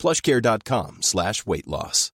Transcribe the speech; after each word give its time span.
plushcare.com 0.00 0.98
slash 1.02 1.42
weight 1.46 1.66
loss. 1.66 2.12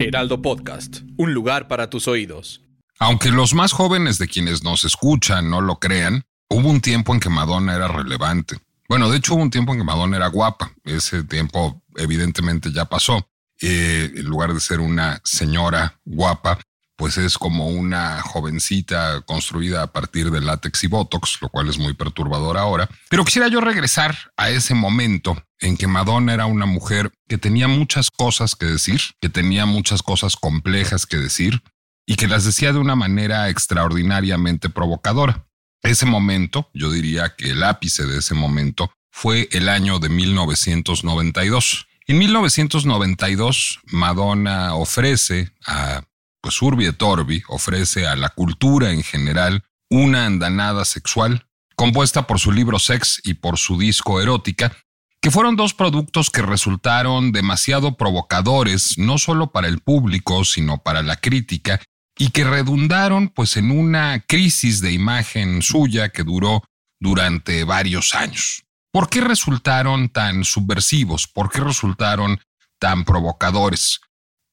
Heraldo 0.00 0.40
Podcast, 0.40 1.00
un 1.16 1.34
lugar 1.34 1.68
para 1.68 1.90
tus 1.90 2.06
oídos. 2.08 2.62
Aunque 2.98 3.30
los 3.30 3.52
más 3.52 3.72
jóvenes 3.72 4.18
de 4.18 4.28
quienes 4.28 4.62
nos 4.62 4.84
escuchan 4.84 5.50
no 5.50 5.60
lo 5.60 5.78
crean, 5.80 6.24
hubo 6.48 6.68
un 6.68 6.80
tiempo 6.80 7.12
en 7.14 7.20
que 7.20 7.28
Madonna 7.28 7.74
era 7.74 7.88
relevante. 7.88 8.56
Bueno, 8.88 9.10
de 9.10 9.18
hecho 9.18 9.34
hubo 9.34 9.42
un 9.42 9.50
tiempo 9.50 9.72
en 9.72 9.78
que 9.78 9.84
Madonna 9.84 10.16
era 10.16 10.28
guapa. 10.28 10.72
Ese 10.84 11.24
tiempo 11.24 11.82
evidentemente 11.96 12.72
ya 12.72 12.86
pasó. 12.86 13.28
Eh, 13.60 14.12
en 14.14 14.24
lugar 14.24 14.54
de 14.54 14.60
ser 14.60 14.80
una 14.80 15.20
señora 15.24 16.00
guapa, 16.04 16.58
pues 16.98 17.16
es 17.16 17.38
como 17.38 17.68
una 17.68 18.20
jovencita 18.22 19.20
construida 19.20 19.84
a 19.84 19.92
partir 19.92 20.32
de 20.32 20.40
látex 20.40 20.82
y 20.82 20.88
botox, 20.88 21.38
lo 21.40 21.48
cual 21.48 21.68
es 21.68 21.78
muy 21.78 21.94
perturbador 21.94 22.58
ahora. 22.58 22.88
Pero 23.08 23.24
quisiera 23.24 23.46
yo 23.46 23.60
regresar 23.60 24.18
a 24.36 24.50
ese 24.50 24.74
momento 24.74 25.40
en 25.60 25.76
que 25.76 25.86
Madonna 25.86 26.34
era 26.34 26.46
una 26.46 26.66
mujer 26.66 27.12
que 27.28 27.38
tenía 27.38 27.68
muchas 27.68 28.10
cosas 28.10 28.56
que 28.56 28.66
decir, 28.66 29.00
que 29.20 29.28
tenía 29.28 29.64
muchas 29.64 30.02
cosas 30.02 30.34
complejas 30.34 31.06
que 31.06 31.18
decir 31.18 31.62
y 32.04 32.16
que 32.16 32.26
las 32.26 32.44
decía 32.44 32.72
de 32.72 32.80
una 32.80 32.96
manera 32.96 33.48
extraordinariamente 33.48 34.68
provocadora. 34.68 35.46
Ese 35.84 36.04
momento, 36.04 36.68
yo 36.74 36.90
diría 36.90 37.36
que 37.36 37.50
el 37.50 37.62
ápice 37.62 38.06
de 38.06 38.18
ese 38.18 38.34
momento 38.34 38.90
fue 39.12 39.48
el 39.52 39.68
año 39.68 40.00
de 40.00 40.08
1992. 40.08 41.86
En 42.08 42.18
1992, 42.18 43.78
Madonna 43.84 44.74
ofrece 44.74 45.52
a 45.64 46.02
pues 46.50 46.88
et 46.88 47.02
ofrece 47.48 48.06
a 48.06 48.16
la 48.16 48.30
cultura 48.30 48.90
en 48.90 49.02
general 49.02 49.64
una 49.90 50.26
andanada 50.26 50.84
sexual, 50.84 51.46
compuesta 51.76 52.26
por 52.26 52.38
su 52.38 52.52
libro 52.52 52.78
Sex 52.78 53.20
y 53.24 53.34
por 53.34 53.58
su 53.58 53.78
disco 53.78 54.20
Erótica, 54.20 54.76
que 55.20 55.30
fueron 55.30 55.56
dos 55.56 55.74
productos 55.74 56.30
que 56.30 56.42
resultaron 56.42 57.32
demasiado 57.32 57.96
provocadores, 57.96 58.98
no 58.98 59.18
solo 59.18 59.50
para 59.50 59.68
el 59.68 59.80
público, 59.80 60.44
sino 60.44 60.82
para 60.82 61.02
la 61.02 61.16
crítica, 61.16 61.80
y 62.18 62.30
que 62.30 62.44
redundaron 62.44 63.28
pues 63.28 63.56
en 63.56 63.70
una 63.70 64.20
crisis 64.20 64.80
de 64.80 64.92
imagen 64.92 65.62
suya 65.62 66.10
que 66.10 66.24
duró 66.24 66.64
durante 67.00 67.64
varios 67.64 68.14
años. 68.14 68.64
¿Por 68.90 69.08
qué 69.08 69.20
resultaron 69.20 70.08
tan 70.08 70.44
subversivos? 70.44 71.28
¿Por 71.28 71.50
qué 71.50 71.60
resultaron 71.60 72.40
tan 72.80 73.04
provocadores? 73.04 74.00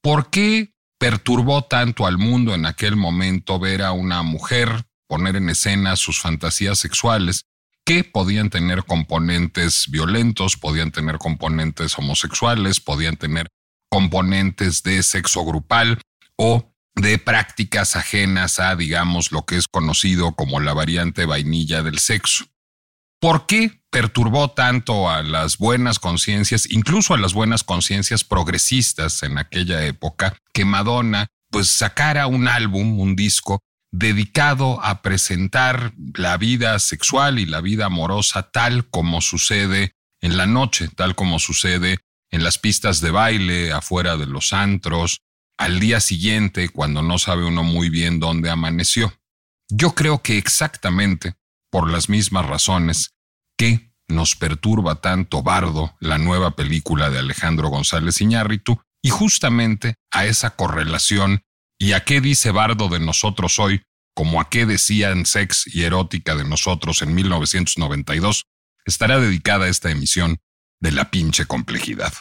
¿Por 0.02 0.30
qué 0.30 0.75
perturbó 0.98 1.64
tanto 1.64 2.06
al 2.06 2.18
mundo 2.18 2.54
en 2.54 2.66
aquel 2.66 2.96
momento 2.96 3.58
ver 3.58 3.82
a 3.82 3.92
una 3.92 4.22
mujer 4.22 4.86
poner 5.08 5.36
en 5.36 5.50
escena 5.50 5.96
sus 5.96 6.20
fantasías 6.20 6.78
sexuales 6.78 7.44
que 7.84 8.02
podían 8.02 8.50
tener 8.50 8.84
componentes 8.84 9.88
violentos, 9.88 10.56
podían 10.56 10.90
tener 10.90 11.18
componentes 11.18 11.96
homosexuales, 11.96 12.80
podían 12.80 13.16
tener 13.16 13.46
componentes 13.88 14.82
de 14.82 15.02
sexo 15.04 15.44
grupal 15.44 16.00
o 16.36 16.72
de 16.96 17.18
prácticas 17.18 17.94
ajenas 17.94 18.58
a, 18.58 18.74
digamos, 18.74 19.30
lo 19.30 19.44
que 19.44 19.56
es 19.56 19.68
conocido 19.68 20.34
como 20.34 20.58
la 20.58 20.72
variante 20.72 21.26
vainilla 21.26 21.82
del 21.82 21.98
sexo. 22.00 22.46
¿Por 23.20 23.46
qué 23.46 23.80
perturbó 23.96 24.50
tanto 24.50 25.08
a 25.08 25.22
las 25.22 25.56
buenas 25.56 25.98
conciencias, 25.98 26.70
incluso 26.70 27.14
a 27.14 27.18
las 27.18 27.32
buenas 27.32 27.64
conciencias 27.64 28.24
progresistas 28.24 29.22
en 29.22 29.38
aquella 29.38 29.86
época, 29.86 30.36
que 30.52 30.66
Madonna 30.66 31.28
pues 31.50 31.68
sacara 31.68 32.26
un 32.26 32.46
álbum, 32.46 33.00
un 33.00 33.16
disco 33.16 33.60
dedicado 33.90 34.84
a 34.84 35.00
presentar 35.00 35.94
la 36.14 36.36
vida 36.36 36.78
sexual 36.78 37.38
y 37.38 37.46
la 37.46 37.62
vida 37.62 37.86
amorosa 37.86 38.50
tal 38.50 38.86
como 38.90 39.22
sucede 39.22 39.92
en 40.20 40.36
la 40.36 40.44
noche, 40.44 40.88
tal 40.94 41.14
como 41.14 41.38
sucede 41.38 41.96
en 42.30 42.44
las 42.44 42.58
pistas 42.58 43.00
de 43.00 43.12
baile, 43.12 43.72
afuera 43.72 44.18
de 44.18 44.26
los 44.26 44.52
antros, 44.52 45.20
al 45.56 45.80
día 45.80 46.00
siguiente 46.00 46.68
cuando 46.68 47.00
no 47.00 47.16
sabe 47.16 47.46
uno 47.46 47.62
muy 47.62 47.88
bien 47.88 48.20
dónde 48.20 48.50
amaneció. 48.50 49.14
Yo 49.70 49.94
creo 49.94 50.20
que 50.20 50.36
exactamente 50.36 51.32
por 51.70 51.90
las 51.90 52.10
mismas 52.10 52.44
razones 52.44 53.15
que 53.56 53.90
nos 54.08 54.36
perturba 54.36 55.00
tanto 55.00 55.42
Bardo, 55.42 55.96
la 56.00 56.18
nueva 56.18 56.54
película 56.54 57.10
de 57.10 57.18
Alejandro 57.18 57.68
González 57.68 58.20
Iñárritu, 58.20 58.80
y 59.02 59.10
justamente 59.10 59.96
a 60.10 60.26
esa 60.26 60.50
correlación 60.50 61.42
y 61.78 61.92
a 61.92 62.04
qué 62.04 62.20
dice 62.20 62.50
Bardo 62.50 62.88
de 62.88 63.00
nosotros 63.00 63.58
hoy, 63.58 63.82
como 64.14 64.40
a 64.40 64.48
qué 64.48 64.64
decían 64.66 65.26
Sex 65.26 65.66
y 65.66 65.84
Erótica 65.84 66.34
de 66.34 66.44
nosotros 66.44 67.02
en 67.02 67.14
1992, 67.14 68.44
estará 68.84 69.18
dedicada 69.18 69.68
esta 69.68 69.90
emisión 69.90 70.38
de 70.80 70.92
La 70.92 71.10
pinche 71.10 71.46
complejidad. 71.46 72.12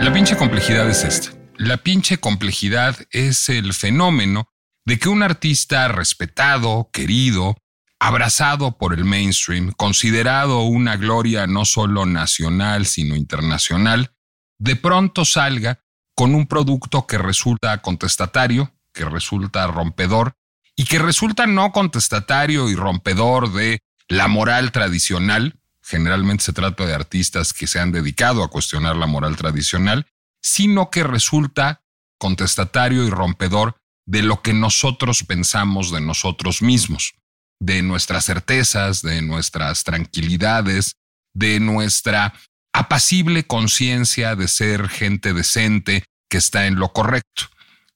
La 0.00 0.12
pinche 0.12 0.36
complejidad 0.36 0.88
es 0.88 1.04
esta. 1.04 1.45
La 1.58 1.78
pinche 1.78 2.18
complejidad 2.18 2.98
es 3.10 3.48
el 3.48 3.72
fenómeno 3.72 4.52
de 4.84 4.98
que 4.98 5.08
un 5.08 5.22
artista 5.22 5.88
respetado, 5.88 6.90
querido, 6.92 7.56
abrazado 7.98 8.76
por 8.76 8.92
el 8.92 9.04
mainstream, 9.04 9.72
considerado 9.72 10.60
una 10.60 10.96
gloria 10.96 11.46
no 11.46 11.64
solo 11.64 12.04
nacional, 12.04 12.84
sino 12.84 13.16
internacional, 13.16 14.12
de 14.58 14.76
pronto 14.76 15.24
salga 15.24 15.80
con 16.14 16.34
un 16.34 16.46
producto 16.46 17.06
que 17.06 17.16
resulta 17.16 17.80
contestatario, 17.80 18.74
que 18.92 19.06
resulta 19.06 19.66
rompedor, 19.66 20.34
y 20.76 20.84
que 20.84 20.98
resulta 20.98 21.46
no 21.46 21.72
contestatario 21.72 22.68
y 22.68 22.74
rompedor 22.74 23.50
de 23.52 23.80
la 24.08 24.28
moral 24.28 24.72
tradicional, 24.72 25.58
generalmente 25.82 26.44
se 26.44 26.52
trata 26.52 26.84
de 26.84 26.94
artistas 26.94 27.54
que 27.54 27.66
se 27.66 27.80
han 27.80 27.92
dedicado 27.92 28.44
a 28.44 28.50
cuestionar 28.50 28.96
la 28.96 29.06
moral 29.06 29.36
tradicional, 29.36 30.06
sino 30.42 30.90
que 30.90 31.02
resulta 31.02 31.82
contestatario 32.18 33.04
y 33.04 33.10
rompedor 33.10 33.76
de 34.06 34.22
lo 34.22 34.42
que 34.42 34.54
nosotros 34.54 35.24
pensamos 35.24 35.90
de 35.90 36.00
nosotros 36.00 36.62
mismos, 36.62 37.14
de 37.60 37.82
nuestras 37.82 38.24
certezas, 38.24 39.02
de 39.02 39.22
nuestras 39.22 39.84
tranquilidades, 39.84 40.96
de 41.34 41.60
nuestra 41.60 42.32
apacible 42.72 43.44
conciencia 43.46 44.36
de 44.36 44.48
ser 44.48 44.88
gente 44.88 45.32
decente 45.32 46.04
que 46.30 46.38
está 46.38 46.66
en 46.66 46.76
lo 46.76 46.92
correcto. 46.92 47.44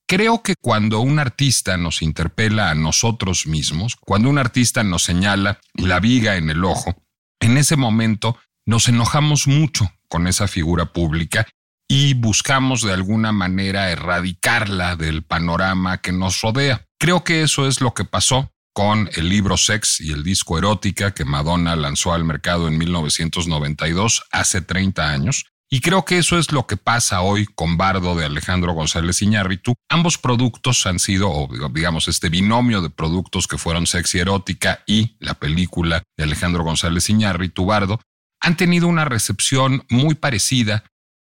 Creo 0.09 0.43
que 0.43 0.55
cuando 0.61 1.01
un 1.01 1.19
artista 1.21 1.77
nos 1.77 2.03
interpela 2.03 2.71
a 2.71 2.75
nosotros 2.75 3.47
mismos, 3.47 3.97
cuando 3.97 4.28
un 4.28 4.39
artista 4.39 4.83
nos 4.83 5.05
señala 5.05 5.61
la 5.75 6.01
viga 6.01 6.37
en 6.37 6.51
el 6.51 6.65
ojo, 6.65 7.01
en 7.41 7.57
ese 7.57 7.77
momento 7.77 8.37
nos 8.67 8.89
enojamos 8.89 9.47
mucho 9.47 9.93
con 10.09 10.27
esa 10.27 10.49
figura 10.49 10.93
pública 10.93 11.47
y 11.91 12.15
buscamos 12.15 12.83
de 12.83 12.93
alguna 12.93 13.33
manera 13.33 13.91
erradicarla 13.91 14.95
del 14.95 15.25
panorama 15.25 15.99
que 15.99 16.12
nos 16.12 16.41
rodea. 16.41 16.87
Creo 17.01 17.25
que 17.25 17.43
eso 17.43 17.67
es 17.67 17.81
lo 17.81 17.95
que 17.95 18.05
pasó 18.05 18.53
con 18.73 19.11
el 19.15 19.28
libro 19.28 19.56
Sex 19.56 20.01
y 20.01 20.13
el 20.13 20.22
disco 20.22 20.57
Erótica 20.57 21.13
que 21.13 21.25
Madonna 21.25 21.75
lanzó 21.75 22.13
al 22.13 22.22
mercado 22.22 22.69
en 22.69 22.78
1992, 22.78 24.22
hace 24.31 24.60
30 24.60 25.10
años. 25.10 25.47
Y 25.69 25.81
creo 25.81 26.04
que 26.04 26.19
eso 26.19 26.39
es 26.39 26.53
lo 26.53 26.65
que 26.69 26.77
pasa 26.77 27.22
hoy 27.22 27.47
con 27.57 27.77
Bardo 27.77 28.15
de 28.15 28.25
Alejandro 28.25 28.72
González 28.72 29.21
Iñárritu. 29.21 29.75
Ambos 29.89 30.16
productos 30.16 30.86
han 30.86 31.01
sido, 31.01 31.28
o 31.28 31.48
digamos, 31.75 32.07
este 32.07 32.28
binomio 32.28 32.83
de 32.83 32.91
productos 32.91 33.48
que 33.48 33.59
fueron 33.59 33.89
Sex 33.89 34.15
y 34.15 34.21
Erótica 34.21 34.84
y 34.86 35.16
la 35.19 35.34
película 35.34 36.04
de 36.16 36.22
Alejandro 36.22 36.63
González 36.63 37.10
Iñárritu, 37.10 37.66
Bardo, 37.66 38.01
han 38.41 38.57
tenido 38.57 38.86
una 38.86 39.04
recepción 39.04 39.84
muy 39.91 40.15
parecida 40.15 40.84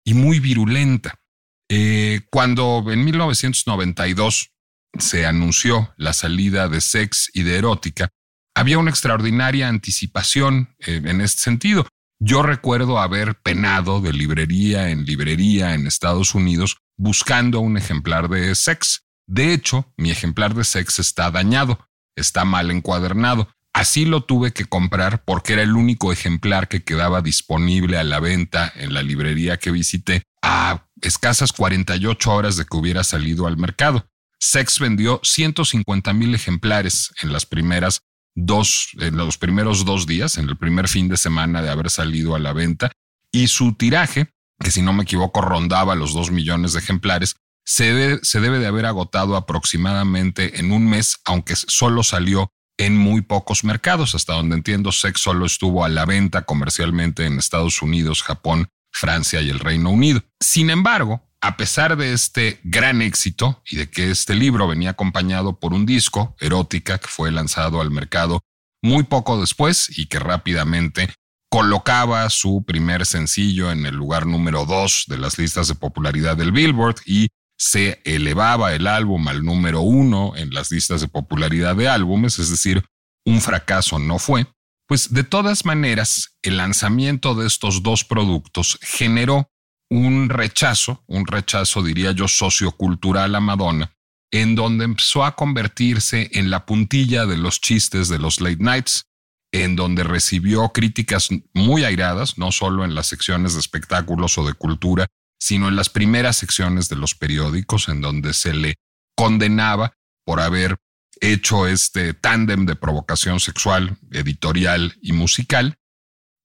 y 0.04 0.14
muy 0.14 0.40
virulenta. 0.40 1.20
Eh, 1.68 2.22
cuando 2.30 2.84
en 2.90 3.04
1992 3.04 4.50
se 4.98 5.26
anunció 5.26 5.92
la 5.96 6.12
salida 6.12 6.68
de 6.68 6.80
Sex 6.80 7.30
y 7.32 7.42
de 7.42 7.58
Erótica, 7.58 8.10
había 8.54 8.78
una 8.78 8.90
extraordinaria 8.90 9.68
anticipación 9.68 10.74
eh, 10.80 11.00
en 11.04 11.20
este 11.20 11.42
sentido. 11.42 11.86
Yo 12.18 12.42
recuerdo 12.42 12.98
haber 12.98 13.40
penado 13.40 14.00
de 14.00 14.12
librería 14.12 14.90
en 14.90 15.04
librería 15.06 15.74
en 15.74 15.86
Estados 15.86 16.34
Unidos 16.34 16.78
buscando 16.98 17.60
un 17.60 17.78
ejemplar 17.78 18.28
de 18.28 18.54
Sex. 18.54 19.06
De 19.26 19.54
hecho, 19.54 19.90
mi 19.96 20.10
ejemplar 20.10 20.54
de 20.54 20.64
Sex 20.64 20.98
está 20.98 21.30
dañado. 21.30 21.86
está 22.16 22.44
mal 22.44 22.70
encuadernado. 22.70 23.48
Así 23.72 24.04
lo 24.04 24.22
tuve 24.22 24.52
que 24.52 24.64
comprar 24.64 25.24
porque 25.24 25.52
era 25.52 25.62
el 25.62 25.76
único 25.76 26.12
ejemplar 26.12 26.68
que 26.68 26.82
quedaba 26.82 27.22
disponible 27.22 27.98
a 27.98 28.04
la 28.04 28.20
venta 28.20 28.72
en 28.74 28.94
la 28.94 29.02
librería 29.02 29.58
que 29.58 29.70
visité 29.70 30.22
a 30.42 30.86
escasas 31.02 31.52
48 31.52 32.32
horas 32.32 32.56
de 32.56 32.64
que 32.64 32.76
hubiera 32.76 33.04
salido 33.04 33.46
al 33.46 33.56
mercado. 33.56 34.06
Sex 34.38 34.78
vendió 34.78 35.20
150 35.22 36.12
mil 36.14 36.34
ejemplares 36.34 37.12
en 37.22 37.32
las 37.32 37.46
primeras 37.46 38.02
dos, 38.34 38.88
en 38.98 39.16
los 39.16 39.38
primeros 39.38 39.84
dos 39.84 40.06
días, 40.06 40.38
en 40.38 40.48
el 40.48 40.56
primer 40.56 40.88
fin 40.88 41.08
de 41.08 41.16
semana 41.16 41.62
de 41.62 41.70
haber 41.70 41.90
salido 41.90 42.34
a 42.34 42.38
la 42.38 42.52
venta, 42.52 42.90
y 43.32 43.48
su 43.48 43.74
tiraje, 43.74 44.32
que 44.58 44.70
si 44.70 44.82
no 44.82 44.92
me 44.92 45.02
equivoco 45.02 45.40
rondaba 45.40 45.94
los 45.94 46.14
dos 46.14 46.30
millones 46.30 46.72
de 46.72 46.80
ejemplares, 46.80 47.36
se, 47.64 48.18
se 48.22 48.40
debe 48.40 48.58
de 48.58 48.66
haber 48.66 48.86
agotado 48.86 49.36
aproximadamente 49.36 50.58
en 50.58 50.72
un 50.72 50.88
mes, 50.88 51.18
aunque 51.24 51.54
solo 51.54 52.02
salió 52.02 52.52
en 52.80 52.96
muy 52.96 53.20
pocos 53.20 53.62
mercados. 53.62 54.14
Hasta 54.14 54.32
donde 54.32 54.56
entiendo, 54.56 54.90
Sex 54.90 55.20
solo 55.20 55.44
estuvo 55.44 55.84
a 55.84 55.88
la 55.90 56.06
venta 56.06 56.42
comercialmente 56.42 57.26
en 57.26 57.38
Estados 57.38 57.82
Unidos, 57.82 58.22
Japón, 58.22 58.68
Francia 58.90 59.42
y 59.42 59.50
el 59.50 59.58
Reino 59.58 59.90
Unido. 59.90 60.22
Sin 60.40 60.70
embargo, 60.70 61.22
a 61.42 61.58
pesar 61.58 61.96
de 61.96 62.14
este 62.14 62.58
gran 62.64 63.02
éxito 63.02 63.62
y 63.70 63.76
de 63.76 63.90
que 63.90 64.10
este 64.10 64.34
libro 64.34 64.66
venía 64.66 64.90
acompañado 64.90 65.60
por 65.60 65.74
un 65.74 65.84
disco, 65.84 66.34
Erótica, 66.40 66.96
que 66.98 67.08
fue 67.08 67.30
lanzado 67.30 67.82
al 67.82 67.90
mercado 67.90 68.40
muy 68.82 69.02
poco 69.02 69.38
después 69.38 69.98
y 69.98 70.06
que 70.06 70.18
rápidamente 70.18 71.12
colocaba 71.50 72.30
su 72.30 72.64
primer 72.66 73.04
sencillo 73.04 73.70
en 73.70 73.84
el 73.84 73.94
lugar 73.94 74.24
número 74.24 74.64
dos 74.64 75.04
de 75.06 75.18
las 75.18 75.38
listas 75.38 75.68
de 75.68 75.74
popularidad 75.74 76.36
del 76.36 76.52
Billboard 76.52 76.96
y 77.04 77.28
se 77.60 78.00
elevaba 78.04 78.72
el 78.74 78.86
álbum 78.86 79.28
al 79.28 79.44
número 79.44 79.82
uno 79.82 80.32
en 80.34 80.48
las 80.48 80.70
listas 80.70 81.02
de 81.02 81.08
popularidad 81.08 81.76
de 81.76 81.88
álbumes, 81.88 82.38
es 82.38 82.48
decir, 82.48 82.82
un 83.26 83.42
fracaso 83.42 83.98
no 83.98 84.18
fue, 84.18 84.46
pues 84.88 85.12
de 85.12 85.24
todas 85.24 85.66
maneras 85.66 86.38
el 86.40 86.56
lanzamiento 86.56 87.34
de 87.34 87.46
estos 87.46 87.82
dos 87.82 88.02
productos 88.02 88.78
generó 88.80 89.50
un 89.90 90.30
rechazo, 90.30 91.04
un 91.06 91.26
rechazo 91.26 91.82
diría 91.82 92.12
yo 92.12 92.28
sociocultural 92.28 93.34
a 93.34 93.40
Madonna, 93.40 93.92
en 94.32 94.54
donde 94.54 94.86
empezó 94.86 95.22
a 95.22 95.36
convertirse 95.36 96.30
en 96.32 96.48
la 96.48 96.64
puntilla 96.64 97.26
de 97.26 97.36
los 97.36 97.60
chistes 97.60 98.08
de 98.08 98.18
los 98.18 98.40
late 98.40 98.56
nights, 98.64 99.04
en 99.52 99.76
donde 99.76 100.02
recibió 100.02 100.70
críticas 100.70 101.28
muy 101.52 101.84
airadas, 101.84 102.38
no 102.38 102.52
solo 102.52 102.86
en 102.86 102.94
las 102.94 103.08
secciones 103.08 103.52
de 103.52 103.60
espectáculos 103.60 104.38
o 104.38 104.46
de 104.46 104.54
cultura, 104.54 105.08
sino 105.40 105.68
en 105.68 105.76
las 105.76 105.88
primeras 105.88 106.36
secciones 106.36 106.88
de 106.88 106.96
los 106.96 107.14
periódicos, 107.14 107.88
en 107.88 108.00
donde 108.00 108.34
se 108.34 108.54
le 108.54 108.76
condenaba 109.16 109.96
por 110.24 110.40
haber 110.40 110.76
hecho 111.20 111.66
este 111.66 112.14
tándem 112.14 112.66
de 112.66 112.76
provocación 112.76 113.40
sexual, 113.40 113.98
editorial 114.12 114.96
y 115.02 115.12
musical, 115.12 115.78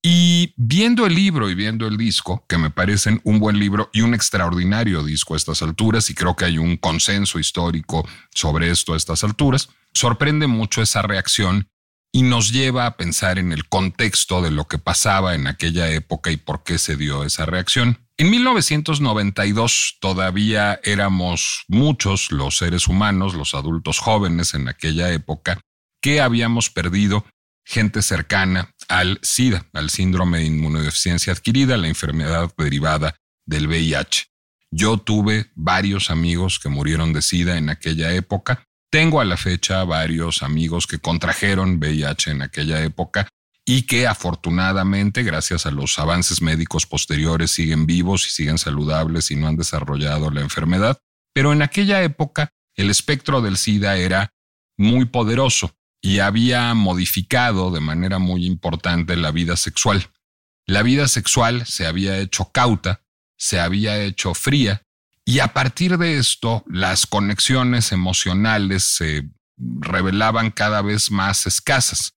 y 0.02 0.54
viendo 0.56 1.08
el 1.08 1.16
libro 1.16 1.50
y 1.50 1.56
viendo 1.56 1.88
el 1.88 1.98
disco, 1.98 2.46
que 2.48 2.58
me 2.58 2.70
parecen 2.70 3.22
un 3.24 3.40
buen 3.40 3.58
libro 3.58 3.90
y 3.92 4.02
un 4.02 4.14
extraordinario 4.14 5.04
disco 5.04 5.34
a 5.34 5.38
estas 5.38 5.62
alturas, 5.62 6.10
y 6.10 6.14
creo 6.14 6.36
que 6.36 6.46
hay 6.46 6.58
un 6.58 6.78
consenso 6.78 7.40
histórico 7.40 8.08
sobre 8.34 8.70
esto 8.70 8.94
a 8.94 8.98
estas 8.98 9.24
alturas, 9.24 9.70
sorprende 9.94 10.48
mucho 10.48 10.82
esa 10.82 11.02
reacción 11.02 11.70
y 12.12 12.22
nos 12.22 12.52
lleva 12.52 12.86
a 12.86 12.98
pensar 12.98 13.40
en 13.40 13.52
el 13.52 13.68
contexto 13.68 14.42
de 14.42 14.52
lo 14.52 14.68
que 14.68 14.78
pasaba 14.78 15.34
en 15.36 15.48
aquella 15.48 15.90
época 15.90 16.32
y 16.32 16.38
por 16.38 16.64
qué 16.64 16.78
se 16.78 16.96
dio 16.96 17.24
esa 17.24 17.46
reacción. 17.46 18.05
En 18.18 18.30
1992 18.30 19.98
todavía 20.00 20.80
éramos 20.84 21.66
muchos 21.68 22.32
los 22.32 22.58
seres 22.58 22.88
humanos, 22.88 23.34
los 23.34 23.54
adultos 23.54 24.00
jóvenes 24.00 24.54
en 24.54 24.70
aquella 24.70 25.12
época, 25.12 25.60
que 26.02 26.22
habíamos 26.22 26.70
perdido 26.70 27.26
gente 27.66 28.02
cercana 28.02 28.74
al 28.88 29.20
SIDA, 29.22 29.66
al 29.74 29.90
síndrome 29.90 30.38
de 30.40 30.46
inmunodeficiencia 30.46 31.34
adquirida, 31.34 31.76
la 31.76 31.90
enfermedad 31.90 32.54
derivada 32.58 33.18
del 33.46 33.68
VIH. 33.68 34.28
Yo 34.72 34.98
tuve 34.98 35.52
varios 35.54 36.10
amigos 36.10 36.60
que 36.60 36.70
murieron 36.70 37.12
de 37.12 37.22
SIDA 37.22 37.58
en 37.58 37.70
aquella 37.70 38.14
época. 38.14 38.64
Tengo 38.90 39.20
a 39.20 39.26
la 39.26 39.36
fecha 39.36 39.84
varios 39.84 40.42
amigos 40.42 40.88
que 40.88 41.00
contrajeron 41.00 41.80
VIH 41.80 42.32
en 42.32 42.44
aquella 42.44 42.82
época 42.82 43.28
y 43.66 43.84
que 43.84 44.06
afortunadamente, 44.06 45.24
gracias 45.24 45.66
a 45.66 45.72
los 45.72 45.98
avances 45.98 46.42
médicos 46.42 46.86
posteriores, 46.86 47.52
siguen 47.52 47.88
vivos 47.88 48.28
y 48.28 48.30
siguen 48.30 48.60
saludables 48.60 49.32
y 49.32 49.36
no 49.36 49.48
han 49.48 49.58
desarrollado 49.58 50.30
la 50.30 50.42
enfermedad. 50.42 51.00
Pero 51.34 51.52
en 51.52 51.64
aquella 51.64 52.04
época 52.04 52.54
el 52.76 52.90
espectro 52.90 53.42
del 53.42 53.58
SIDA 53.58 53.98
era 53.98 54.34
muy 54.78 55.06
poderoso 55.06 55.76
y 56.02 56.20
había 56.20 56.74
modificado 56.76 57.72
de 57.72 57.80
manera 57.80 58.20
muy 58.20 58.46
importante 58.46 59.16
la 59.16 59.32
vida 59.32 59.58
sexual. 59.58 60.12
La 60.68 60.84
vida 60.84 61.08
sexual 61.08 61.66
se 61.66 61.88
había 61.88 62.20
hecho 62.20 62.52
cauta, 62.52 63.02
se 63.38 63.60
había 63.60 64.02
hecho 64.04 64.34
fría, 64.34 64.84
y 65.26 65.40
a 65.40 65.54
partir 65.54 65.98
de 65.98 66.18
esto 66.18 66.64
las 66.68 67.08
conexiones 67.08 67.92
emocionales 67.92 68.84
se 68.84 69.30
revelaban 69.58 70.52
cada 70.52 70.82
vez 70.84 71.10
más 71.10 71.48
escasas. 71.48 72.15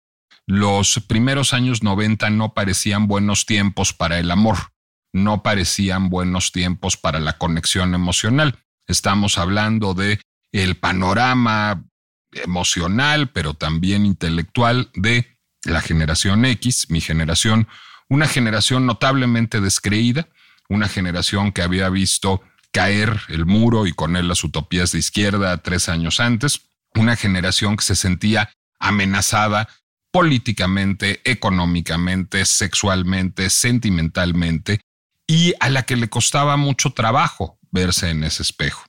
Los 0.48 1.02
primeros 1.06 1.54
años 1.54 1.84
90 1.84 2.30
no 2.30 2.54
parecían 2.54 3.08
buenos 3.08 3.46
tiempos 3.46 3.92
para 3.92 4.18
el 4.18 4.32
amor, 4.32 4.72
no 5.12 5.44
parecían 5.44 6.10
buenos 6.10 6.54
tiempos 6.54 6.96
para 6.96 7.20
la 7.20 7.38
conexión 7.38 7.94
emocional. 7.94 8.58
Estamos 8.88 9.38
hablando 9.38 9.94
de 9.94 10.22
el 10.54 10.78
panorama 10.78 11.84
emocional, 12.32 13.30
pero 13.30 13.56
también 13.56 14.06
intelectual 14.06 14.90
de 14.94 15.38
la 15.66 15.82
generación 15.82 16.46
X, 16.46 16.90
mi 16.90 17.02
generación, 17.02 17.68
una 18.08 18.28
generación 18.30 18.86
notablemente 18.86 19.60
descreída, 19.60 20.30
una 20.70 20.88
generación 20.88 21.52
que 21.52 21.62
había 21.62 21.90
visto 21.90 22.42
caer 22.72 23.20
el 23.28 23.46
muro 23.46 23.86
y 23.86 23.92
con 23.92 24.16
él 24.16 24.30
las 24.30 24.46
utopías 24.46 24.94
de 24.94 25.00
izquierda 25.00 25.58
tres 25.58 25.90
años 25.90 26.22
antes, 26.22 26.62
una 26.96 27.18
generación 27.18 27.76
que 27.76 27.84
se 27.84 27.96
sentía 27.96 28.50
amenazada 28.80 29.68
políticamente, 30.12 31.21
económicamente, 31.24 32.45
sexualmente, 32.45 33.50
sentimentalmente, 33.50 34.81
y 35.27 35.54
a 35.59 35.69
la 35.69 35.83
que 35.83 35.95
le 35.98 36.09
costaba 36.09 36.57
mucho 36.57 36.92
trabajo 36.92 37.59
verse 37.71 38.09
en 38.09 38.24
ese 38.24 38.44
espejo. 38.44 38.86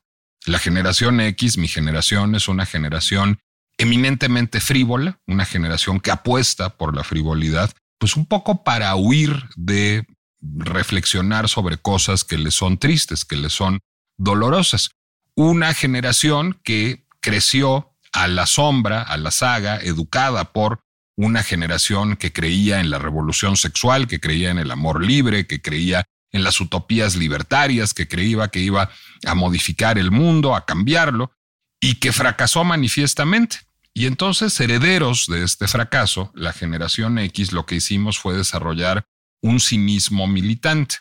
La 0.47 0.59
generación 0.59 1.21
X, 1.21 1.59
mi 1.59 1.69
generación, 1.69 2.35
es 2.35 2.49
una 2.49 2.65
generación 2.65 3.39
eminentemente 3.77 4.61
frívola, 4.61 5.21
una 5.27 5.45
generación 5.45 6.01
que 6.01 6.11
apuesta 6.11 6.77
por 6.77 6.97
la 6.97 7.05
frivolidad, 7.05 7.73
pues 7.99 8.17
un 8.17 8.27
poco 8.27 8.65
para 8.65 8.95
huir 8.97 9.45
de 9.57 10.07
reflexionar 10.41 11.49
sobre 11.49 11.79
cosas 11.79 12.25
que 12.25 12.39
le 12.39 12.51
son 12.51 12.79
tristes, 12.79 13.25
que 13.25 13.37
le 13.37 13.51
son 13.51 13.81
dolorosas. 14.17 14.91
Una 15.35 15.75
generación 15.75 16.59
que 16.65 17.07
creció 17.21 17.93
a 18.13 18.29
la 18.29 18.47
sombra, 18.47 19.03
a 19.03 19.17
la 19.17 19.31
saga, 19.31 19.79
educada 19.79 20.53
por 20.53 20.81
una 21.19 21.43
generación 21.43 22.17
que 22.17 22.33
creía 22.33 22.79
en 22.79 22.91
la 22.91 23.01
revolución 23.01 23.57
sexual, 23.57 24.07
que 24.07 24.21
creía 24.21 24.51
en 24.51 24.59
el 24.59 24.71
amor 24.71 25.05
libre, 25.05 25.49
que 25.49 25.61
creía 25.61 26.05
en 26.31 26.45
las 26.45 26.61
utopías 26.61 27.17
libertarias, 27.17 27.93
que 27.93 28.07
creía 28.07 28.47
que 28.49 28.61
iba 28.61 28.89
a 29.27 29.35
modificar 29.35 29.99
el 29.99 30.13
mundo, 30.13 30.55
a 30.55 30.65
cambiarlo, 30.65 31.33
y 31.81 31.97
que 31.97 32.13
fracasó 32.13 32.63
manifiestamente. 32.63 33.59
Y 33.93 34.07
entonces, 34.07 34.61
herederos 34.61 35.27
de 35.27 35.43
este 35.43 35.67
fracaso, 35.67 36.31
la 36.37 36.53
generación 36.53 37.19
X, 37.19 37.51
lo 37.51 37.67
que 37.67 37.75
hicimos 37.75 38.17
fue 38.17 38.37
desarrollar 38.37 39.05
un 39.43 39.59
cinismo 39.59 40.29
militante. 40.29 40.99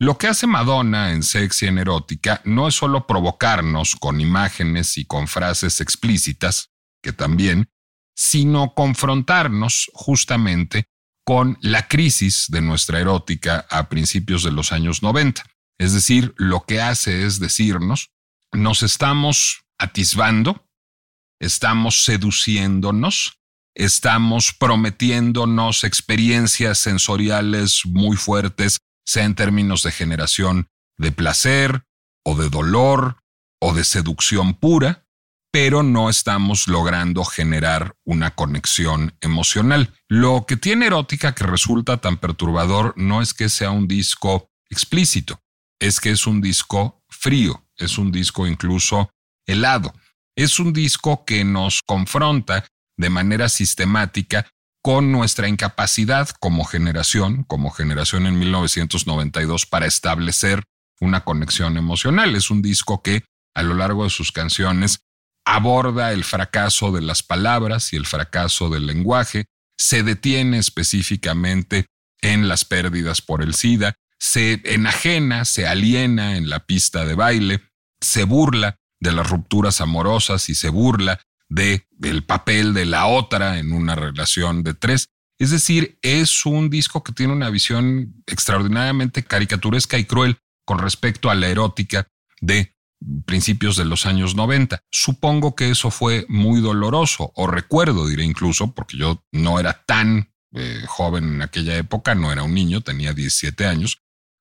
Lo 0.00 0.18
que 0.18 0.26
hace 0.26 0.48
Madonna 0.48 1.12
en 1.12 1.22
Sex 1.22 1.62
y 1.62 1.66
en 1.66 1.78
Erótica 1.78 2.40
no 2.44 2.66
es 2.66 2.74
solo 2.74 3.06
provocarnos 3.06 3.94
con 3.94 4.20
imágenes 4.20 4.98
y 4.98 5.04
con 5.04 5.28
frases 5.28 5.80
explícitas, 5.80 6.70
que 7.00 7.12
también, 7.12 7.68
sino 8.14 8.74
confrontarnos 8.74 9.90
justamente 9.94 10.84
con 11.24 11.58
la 11.60 11.88
crisis 11.88 12.46
de 12.48 12.60
nuestra 12.60 13.00
erótica 13.00 13.66
a 13.70 13.88
principios 13.88 14.42
de 14.42 14.52
los 14.52 14.72
años 14.72 15.02
90. 15.02 15.44
Es 15.78 15.92
decir, 15.92 16.34
lo 16.36 16.64
que 16.64 16.80
hace 16.80 17.26
es 17.26 17.38
decirnos, 17.38 18.10
nos 18.52 18.82
estamos 18.82 19.64
atisbando, 19.78 20.68
estamos 21.40 22.04
seduciéndonos, 22.04 23.38
estamos 23.74 24.52
prometiéndonos 24.52 25.84
experiencias 25.84 26.78
sensoriales 26.78 27.82
muy 27.86 28.16
fuertes, 28.16 28.78
sea 29.04 29.24
en 29.24 29.34
términos 29.34 29.82
de 29.82 29.92
generación 29.92 30.68
de 30.98 31.12
placer 31.12 31.84
o 32.24 32.36
de 32.36 32.48
dolor 32.50 33.22
o 33.60 33.74
de 33.74 33.84
seducción 33.84 34.54
pura, 34.54 35.06
pero 35.52 35.82
no 35.82 36.08
estamos 36.08 36.66
logrando 36.66 37.24
generar 37.24 37.94
una 38.04 38.34
conexión 38.34 39.14
emocional. 39.20 39.92
Lo 40.08 40.46
que 40.46 40.56
tiene 40.56 40.86
erótica 40.86 41.34
que 41.34 41.44
resulta 41.44 41.98
tan 41.98 42.16
perturbador 42.16 42.94
no 42.96 43.20
es 43.20 43.34
que 43.34 43.50
sea 43.50 43.70
un 43.70 43.86
disco 43.86 44.50
explícito, 44.70 45.42
es 45.78 46.00
que 46.00 46.10
es 46.10 46.26
un 46.26 46.40
disco 46.40 47.02
frío, 47.10 47.66
es 47.76 47.98
un 47.98 48.10
disco 48.10 48.46
incluso 48.46 49.10
helado. 49.46 49.92
Es 50.34 50.58
un 50.58 50.72
disco 50.72 51.26
que 51.26 51.44
nos 51.44 51.82
confronta 51.84 52.64
de 52.96 53.10
manera 53.10 53.50
sistemática 53.50 54.46
con 54.82 55.12
nuestra 55.12 55.48
incapacidad 55.48 56.30
como 56.40 56.64
generación, 56.64 57.44
como 57.44 57.70
generación 57.70 58.26
en 58.26 58.38
1992, 58.38 59.66
para 59.66 59.84
establecer 59.84 60.62
una 60.98 61.24
conexión 61.24 61.76
emocional. 61.76 62.34
Es 62.34 62.50
un 62.50 62.62
disco 62.62 63.02
que 63.02 63.24
a 63.54 63.62
lo 63.62 63.74
largo 63.74 64.04
de 64.04 64.10
sus 64.10 64.32
canciones 64.32 65.00
aborda 65.44 66.12
el 66.12 66.24
fracaso 66.24 66.92
de 66.92 67.02
las 67.02 67.22
palabras 67.22 67.92
y 67.92 67.96
el 67.96 68.06
fracaso 68.06 68.68
del 68.68 68.86
lenguaje, 68.86 69.46
se 69.76 70.02
detiene 70.02 70.58
específicamente 70.58 71.86
en 72.20 72.48
las 72.48 72.64
pérdidas 72.64 73.20
por 73.20 73.42
el 73.42 73.54
SIDA, 73.54 73.94
se 74.18 74.60
enajena, 74.64 75.44
se 75.44 75.66
aliena 75.66 76.36
en 76.36 76.48
la 76.48 76.64
pista 76.64 77.04
de 77.04 77.14
baile, 77.14 77.60
se 78.00 78.24
burla 78.24 78.76
de 79.00 79.12
las 79.12 79.28
rupturas 79.28 79.80
amorosas 79.80 80.48
y 80.48 80.54
se 80.54 80.68
burla 80.68 81.20
de 81.48 81.88
el 82.02 82.24
papel 82.24 82.72
de 82.72 82.86
la 82.86 83.06
otra 83.06 83.58
en 83.58 83.72
una 83.72 83.96
relación 83.96 84.62
de 84.62 84.74
tres. 84.74 85.08
Es 85.38 85.50
decir, 85.50 85.98
es 86.02 86.46
un 86.46 86.70
disco 86.70 87.02
que 87.02 87.12
tiene 87.12 87.32
una 87.32 87.50
visión 87.50 88.22
extraordinariamente 88.26 89.24
caricaturesca 89.24 89.98
y 89.98 90.04
cruel 90.04 90.38
con 90.64 90.78
respecto 90.78 91.30
a 91.30 91.34
la 91.34 91.48
erótica 91.48 92.06
de 92.40 92.71
principios 93.24 93.76
de 93.76 93.84
los 93.84 94.06
años 94.06 94.34
90. 94.34 94.80
Supongo 94.90 95.54
que 95.54 95.70
eso 95.70 95.90
fue 95.90 96.26
muy 96.28 96.60
doloroso, 96.60 97.32
o 97.34 97.46
recuerdo, 97.46 98.06
diré 98.06 98.24
incluso, 98.24 98.74
porque 98.74 98.96
yo 98.96 99.24
no 99.32 99.58
era 99.58 99.84
tan 99.84 100.32
eh, 100.52 100.82
joven 100.86 101.34
en 101.34 101.42
aquella 101.42 101.76
época, 101.76 102.14
no 102.14 102.32
era 102.32 102.42
un 102.42 102.54
niño, 102.54 102.80
tenía 102.80 103.12
17 103.12 103.66
años. 103.66 103.98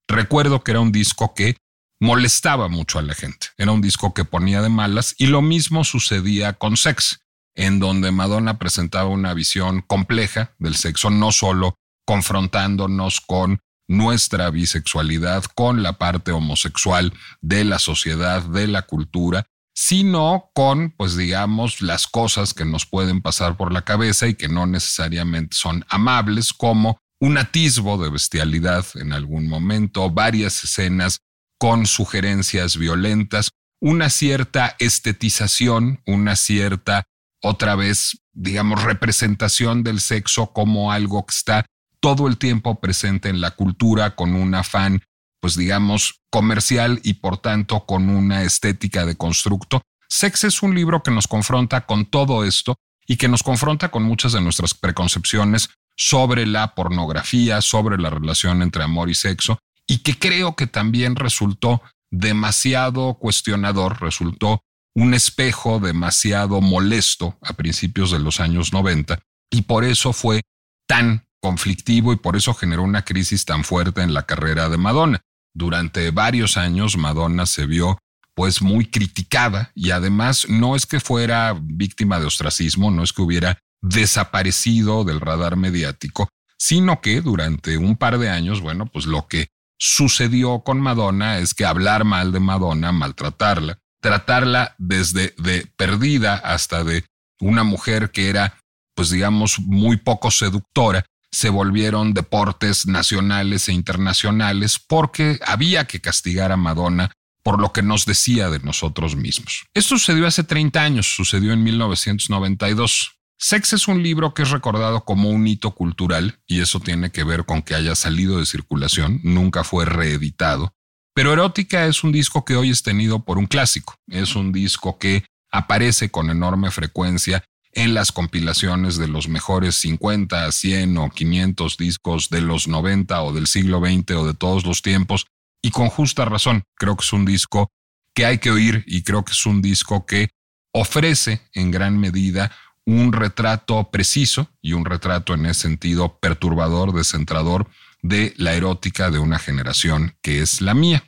Recuerdo 0.08 0.64
que 0.64 0.72
era 0.72 0.82
un 0.82 0.92
disco 0.92 1.34
que 1.34 1.56
molestaba 2.02 2.68
mucho 2.68 3.00
a 3.00 3.04
la 3.04 3.14
gente. 3.14 3.48
Era 3.58 3.72
un 3.72 3.82
disco 3.82 4.14
que 4.14 4.26
ponía 4.26 4.62
de 4.62 4.70
malas 4.70 5.16
y 5.18 5.28
lo 5.28 5.42
mismo 5.42 5.84
sucedía 5.84 6.54
con 6.54 6.76
Sex, 6.76 7.22
en 7.56 7.80
donde 7.80 8.12
Madonna 8.12 8.58
presentaba 8.58 9.10
una 9.10 9.34
visión 9.34 9.82
compleja 9.82 10.56
del 10.58 10.76
sexo, 10.76 11.10
no 11.10 11.32
solo 11.32 11.76
confrontándonos 12.06 13.22
con 13.22 13.62
nuestra 13.92 14.50
bisexualidad 14.50 15.44
con 15.54 15.84
la 15.84 15.98
parte 15.98 16.32
homosexual 16.32 17.14
de 17.42 17.66
la 17.66 17.78
sociedad, 17.78 18.42
de 18.42 18.68
la 18.68 18.84
cultura, 18.84 19.46
sino 19.76 20.50
con, 20.54 20.92
pues 20.92 21.18
digamos, 21.18 21.82
las 21.82 22.08
cosas 22.08 22.54
que 22.54 22.64
nos 22.64 22.86
pueden 22.86 23.22
pasar 23.22 23.58
por 23.58 23.74
la 23.74 23.84
cabeza 23.84 24.28
y 24.28 24.36
que 24.36 24.48
no 24.48 24.66
necesariamente 24.66 25.58
son 25.58 25.86
amables, 25.90 26.54
como 26.54 27.00
un 27.20 27.38
atisbo 27.38 28.02
de 28.02 28.10
bestialidad 28.10 28.86
en 28.96 29.12
algún 29.12 29.50
momento, 29.50 30.10
varias 30.10 30.64
escenas 30.64 31.20
con 31.60 31.86
sugerencias 31.86 32.78
violentas, 32.78 33.50
una 33.82 34.10
cierta 34.10 34.78
estetización, 34.80 36.02
una 36.08 36.38
cierta, 36.38 37.04
otra 37.44 37.76
vez, 37.76 38.22
digamos, 38.32 38.84
representación 38.84 39.84
del 39.84 40.00
sexo 40.00 40.54
como 40.54 40.94
algo 40.94 41.26
que 41.26 41.34
está 41.34 41.66
todo 42.02 42.28
el 42.28 42.38
tiempo 42.38 42.80
presente 42.82 43.30
en 43.30 43.40
la 43.40 43.52
cultura 43.52 44.16
con 44.16 44.36
un 44.36 44.54
afán, 44.56 45.04
pues 45.40 45.56
digamos, 45.56 46.22
comercial 46.30 47.00
y 47.04 47.14
por 47.14 47.38
tanto 47.38 47.86
con 47.86 48.10
una 48.10 48.44
estética 48.44 49.06
de 49.06 49.16
constructo. 49.16 49.82
Sex 50.10 50.44
es 50.44 50.62
un 50.62 50.76
libro 50.76 51.04
que 51.04 51.12
nos 51.12 51.28
confronta 51.28 51.86
con 51.86 52.06
todo 52.06 52.44
esto 52.44 52.76
y 53.08 53.16
que 53.16 53.28
nos 53.28 53.44
confronta 53.44 53.90
con 53.90 54.04
muchas 54.04 54.34
de 54.34 54.42
nuestras 54.42 54.74
preconcepciones 54.74 55.70
sobre 55.96 56.46
la 56.46 56.74
pornografía, 56.74 57.62
sobre 57.62 57.98
la 57.98 58.10
relación 58.10 58.62
entre 58.62 58.84
amor 58.84 59.10
y 59.10 59.16
sexo, 59.16 59.60
y 59.88 60.00
que 60.00 60.18
creo 60.18 60.56
que 60.56 60.68
también 60.68 61.16
resultó 61.16 61.82
demasiado 62.10 63.16
cuestionador, 63.16 64.02
resultó 64.02 64.64
un 64.96 65.14
espejo 65.14 65.80
demasiado 65.80 66.62
molesto 66.62 67.38
a 67.42 67.54
principios 67.54 68.12
de 68.12 68.20
los 68.20 68.40
años 68.40 68.74
90, 68.74 69.20
y 69.50 69.64
por 69.64 69.84
eso 69.84 70.14
fue 70.14 70.42
tan 70.88 71.26
conflictivo 71.42 72.14
y 72.14 72.18
por 72.18 72.36
eso 72.36 72.54
generó 72.54 72.84
una 72.84 73.04
crisis 73.04 73.46
tan 73.46 73.64
fuerte 73.64 74.02
en 74.02 74.14
la 74.14 74.26
carrera 74.26 74.70
de 74.70 74.78
Madonna. 74.78 75.22
Durante 75.54 76.12
varios 76.12 76.56
años 76.56 76.98
Madonna 76.98 77.46
se 77.46 77.66
vio 77.66 77.98
pues 78.34 78.62
muy 78.62 78.86
criticada 78.86 79.72
y 79.76 79.92
además 79.92 80.48
no 80.48 80.76
es 80.76 80.86
que 80.86 81.00
fuera 81.00 81.58
víctima 81.62 82.20
de 82.20 82.28
ostracismo, 82.28 82.90
no 82.90 83.04
es 83.04 83.12
que 83.12 83.22
hubiera 83.22 83.60
desaparecido 83.82 85.04
del 85.04 85.20
radar 85.20 85.58
mediático, 85.58 86.30
sino 86.58 87.02
que 87.02 87.22
durante 87.22 87.78
un 87.78 87.98
par 87.98 88.20
de 88.20 88.30
años, 88.30 88.62
bueno, 88.62 88.86
pues 88.86 89.06
lo 89.06 89.28
que 89.28 89.48
sucedió 89.78 90.62
con 90.62 90.80
Madonna 90.80 91.40
es 91.40 91.54
que 91.54 91.66
hablar 91.66 92.06
mal 92.06 92.32
de 92.32 92.40
Madonna, 92.40 92.92
maltratarla, 92.92 93.80
tratarla 94.00 94.76
desde 94.78 95.34
de 95.38 95.68
perdida 95.76 96.36
hasta 96.36 96.84
de 96.84 97.04
una 97.40 97.64
mujer 97.64 98.12
que 98.12 98.30
era, 98.30 98.60
pues 98.96 99.10
digamos, 99.10 99.60
muy 99.60 99.98
poco 99.98 100.30
seductora, 100.30 101.04
se 101.32 101.50
volvieron 101.50 102.14
deportes 102.14 102.86
nacionales 102.86 103.70
e 103.70 103.74
internacionales 103.74 104.80
porque 104.80 105.40
había 105.46 105.86
que 105.86 106.02
castigar 106.02 106.52
a 106.52 106.58
Madonna 106.58 107.12
por 107.44 107.60
lo 107.60 107.74
que 107.74 107.82
nos 107.82 108.06
decía 108.06 108.50
de 108.50 108.60
nosotros 108.60 109.16
mismos. 109.16 109.66
Esto 109.74 109.98
sucedió 109.98 110.28
hace 110.28 110.44
30 110.44 110.82
años, 110.82 111.16
sucedió 111.16 111.54
en 111.54 111.64
1992. 111.64 113.14
Sex 113.40 113.74
es 113.74 113.88
un 113.88 114.04
libro 114.04 114.34
que 114.34 114.44
es 114.44 114.52
recordado 114.52 115.04
como 115.04 115.30
un 115.30 115.48
hito 115.48 115.72
cultural 115.72 116.40
y 116.46 116.60
eso 116.60 116.80
tiene 116.80 117.12
que 117.12 117.24
ver 117.24 117.46
con 117.46 117.64
que 117.64 117.74
haya 117.74 117.96
salido 117.96 118.38
de 118.38 118.46
circulación, 118.46 119.20
nunca 119.24 119.64
fue 119.64 119.86
reeditado. 119.86 120.76
Pero 121.16 121.34
Erótica 121.34 121.88
es 121.88 122.04
un 122.04 122.12
disco 122.12 122.46
que 122.46 122.56
hoy 122.56 122.70
es 122.70 122.84
tenido 122.84 123.26
por 123.26 123.38
un 123.38 123.48
clásico, 123.48 123.96
es 124.08 124.36
un 124.36 124.52
disco 124.52 125.00
que 125.00 125.26
aparece 125.52 126.10
con 126.10 126.30
enorme 126.30 126.72
frecuencia 126.72 127.44
en 127.74 127.94
las 127.94 128.12
compilaciones 128.12 128.98
de 128.98 129.08
los 129.08 129.28
mejores 129.28 129.76
50, 129.76 130.52
100 130.52 130.98
o 130.98 131.10
500 131.10 131.78
discos 131.78 132.30
de 132.30 132.42
los 132.42 132.68
90 132.68 133.22
o 133.22 133.34
del 133.34 133.48
siglo 133.48 133.80
XX 133.80 134.12
o 134.16 134.28
de 134.28 134.34
todos 134.34 134.66
los 134.66 134.82
tiempos. 134.82 135.28
Y 135.62 135.72
con 135.72 135.90
justa 135.90 136.26
razón, 136.26 136.64
creo 136.76 136.96
que 136.96 137.04
es 137.04 137.14
un 137.14 137.26
disco 137.26 137.72
que 138.14 138.26
hay 138.26 138.40
que 138.40 138.52
oír 138.52 138.84
y 138.88 139.04
creo 139.04 139.24
que 139.24 139.32
es 139.32 139.46
un 139.46 139.62
disco 139.62 140.06
que 140.06 140.30
ofrece 140.74 141.42
en 141.54 141.72
gran 141.72 141.98
medida 141.98 142.52
un 142.86 143.14
retrato 143.14 143.90
preciso 143.92 144.50
y 144.62 144.74
un 144.74 144.86
retrato 144.86 145.34
en 145.34 145.46
ese 145.46 145.62
sentido 145.62 146.20
perturbador, 146.20 146.94
descentrador 146.94 147.70
de 148.02 148.34
la 148.38 148.54
erótica 148.54 149.12
de 149.12 149.20
una 149.20 149.40
generación 149.40 150.16
que 150.22 150.42
es 150.42 150.62
la 150.62 150.74
mía. 150.74 151.04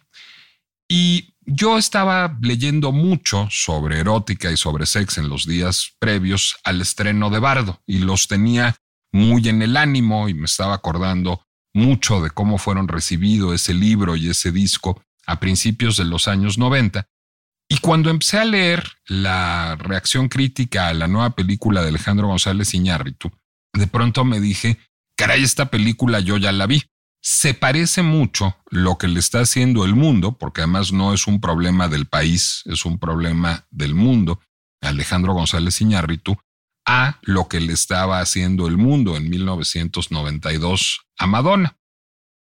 Y 0.87 1.32
yo 1.45 1.77
estaba 1.77 2.37
leyendo 2.41 2.91
mucho 2.91 3.47
sobre 3.49 3.99
erótica 3.99 4.51
y 4.51 4.57
sobre 4.57 4.85
sex 4.85 5.17
en 5.17 5.29
los 5.29 5.45
días 5.45 5.93
previos 5.99 6.57
al 6.63 6.81
estreno 6.81 7.29
de 7.29 7.39
Bardo 7.39 7.81
y 7.85 7.99
los 7.99 8.27
tenía 8.27 8.75
muy 9.11 9.47
en 9.49 9.61
el 9.61 9.77
ánimo 9.77 10.29
y 10.29 10.33
me 10.33 10.45
estaba 10.45 10.73
acordando 10.73 11.45
mucho 11.73 12.21
de 12.21 12.29
cómo 12.29 12.57
fueron 12.57 12.87
recibidos 12.87 13.53
ese 13.55 13.73
libro 13.73 14.15
y 14.15 14.29
ese 14.29 14.51
disco 14.51 15.03
a 15.25 15.39
principios 15.39 15.97
de 15.97 16.05
los 16.05 16.27
años 16.27 16.57
90. 16.57 17.07
Y 17.69 17.77
cuando 17.77 18.09
empecé 18.09 18.39
a 18.39 18.45
leer 18.45 18.83
la 19.07 19.75
reacción 19.77 20.29
crítica 20.29 20.87
a 20.87 20.93
la 20.93 21.07
nueva 21.07 21.31
película 21.31 21.81
de 21.81 21.89
Alejandro 21.89 22.27
González 22.27 22.73
Iñárritu, 22.73 23.31
de 23.73 23.87
pronto 23.87 24.25
me 24.25 24.39
dije, 24.39 24.79
caray, 25.17 25.43
esta 25.43 25.71
película 25.71 26.19
yo 26.19 26.37
ya 26.37 26.51
la 26.51 26.67
vi 26.67 26.83
se 27.23 27.53
parece 27.53 28.01
mucho 28.01 28.57
lo 28.69 28.97
que 28.97 29.07
le 29.07 29.21
está 29.21 29.39
haciendo 29.39 29.85
el 29.85 29.95
mundo, 29.95 30.37
porque 30.37 30.59
además 30.59 30.91
no 30.91 31.13
es 31.13 31.25
un 31.25 31.39
problema 31.39 31.87
del 31.87 32.05
país, 32.05 32.63
es 32.65 32.85
un 32.85 32.99
problema 32.99 33.65
del 33.71 33.95
mundo, 33.95 34.41
Alejandro 34.81 35.33
González 35.33 35.79
Iñárritu, 35.79 36.35
a 36.85 37.19
lo 37.21 37.47
que 37.47 37.61
le 37.61 37.71
estaba 37.71 38.19
haciendo 38.19 38.67
el 38.67 38.75
mundo 38.75 39.15
en 39.15 39.29
1992 39.29 41.05
a 41.17 41.25
Madonna. 41.25 41.77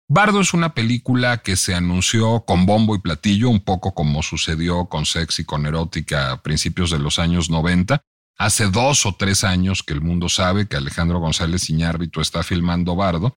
Bardo 0.09 0.41
es 0.41 0.55
una 0.55 0.73
película 0.73 1.43
que 1.43 1.57
se 1.57 1.75
anunció 1.75 2.47
con 2.47 2.65
bombo 2.65 2.95
y 2.95 3.01
platillo, 3.01 3.51
un 3.51 3.61
poco 3.61 3.93
como 3.93 4.23
sucedió 4.23 4.87
con 4.87 5.05
Sex 5.05 5.39
y 5.41 5.45
con 5.45 5.67
Erótica 5.67 6.33
a 6.33 6.43
principios 6.43 6.91
de 6.91 6.99
los 6.99 7.19
años 7.19 7.51
90. 7.51 8.01
Hace 8.39 8.69
dos 8.69 9.05
o 9.05 9.15
tres 9.17 9.45
años 9.45 9.83
que 9.83 9.93
el 9.93 10.01
mundo 10.01 10.31
sabe 10.31 10.67
que 10.67 10.77
Alejandro 10.77 11.19
González 11.19 11.69
Iñárritu 11.69 12.23
está 12.23 12.43
filmando 12.43 12.97
Bardo 12.97 13.37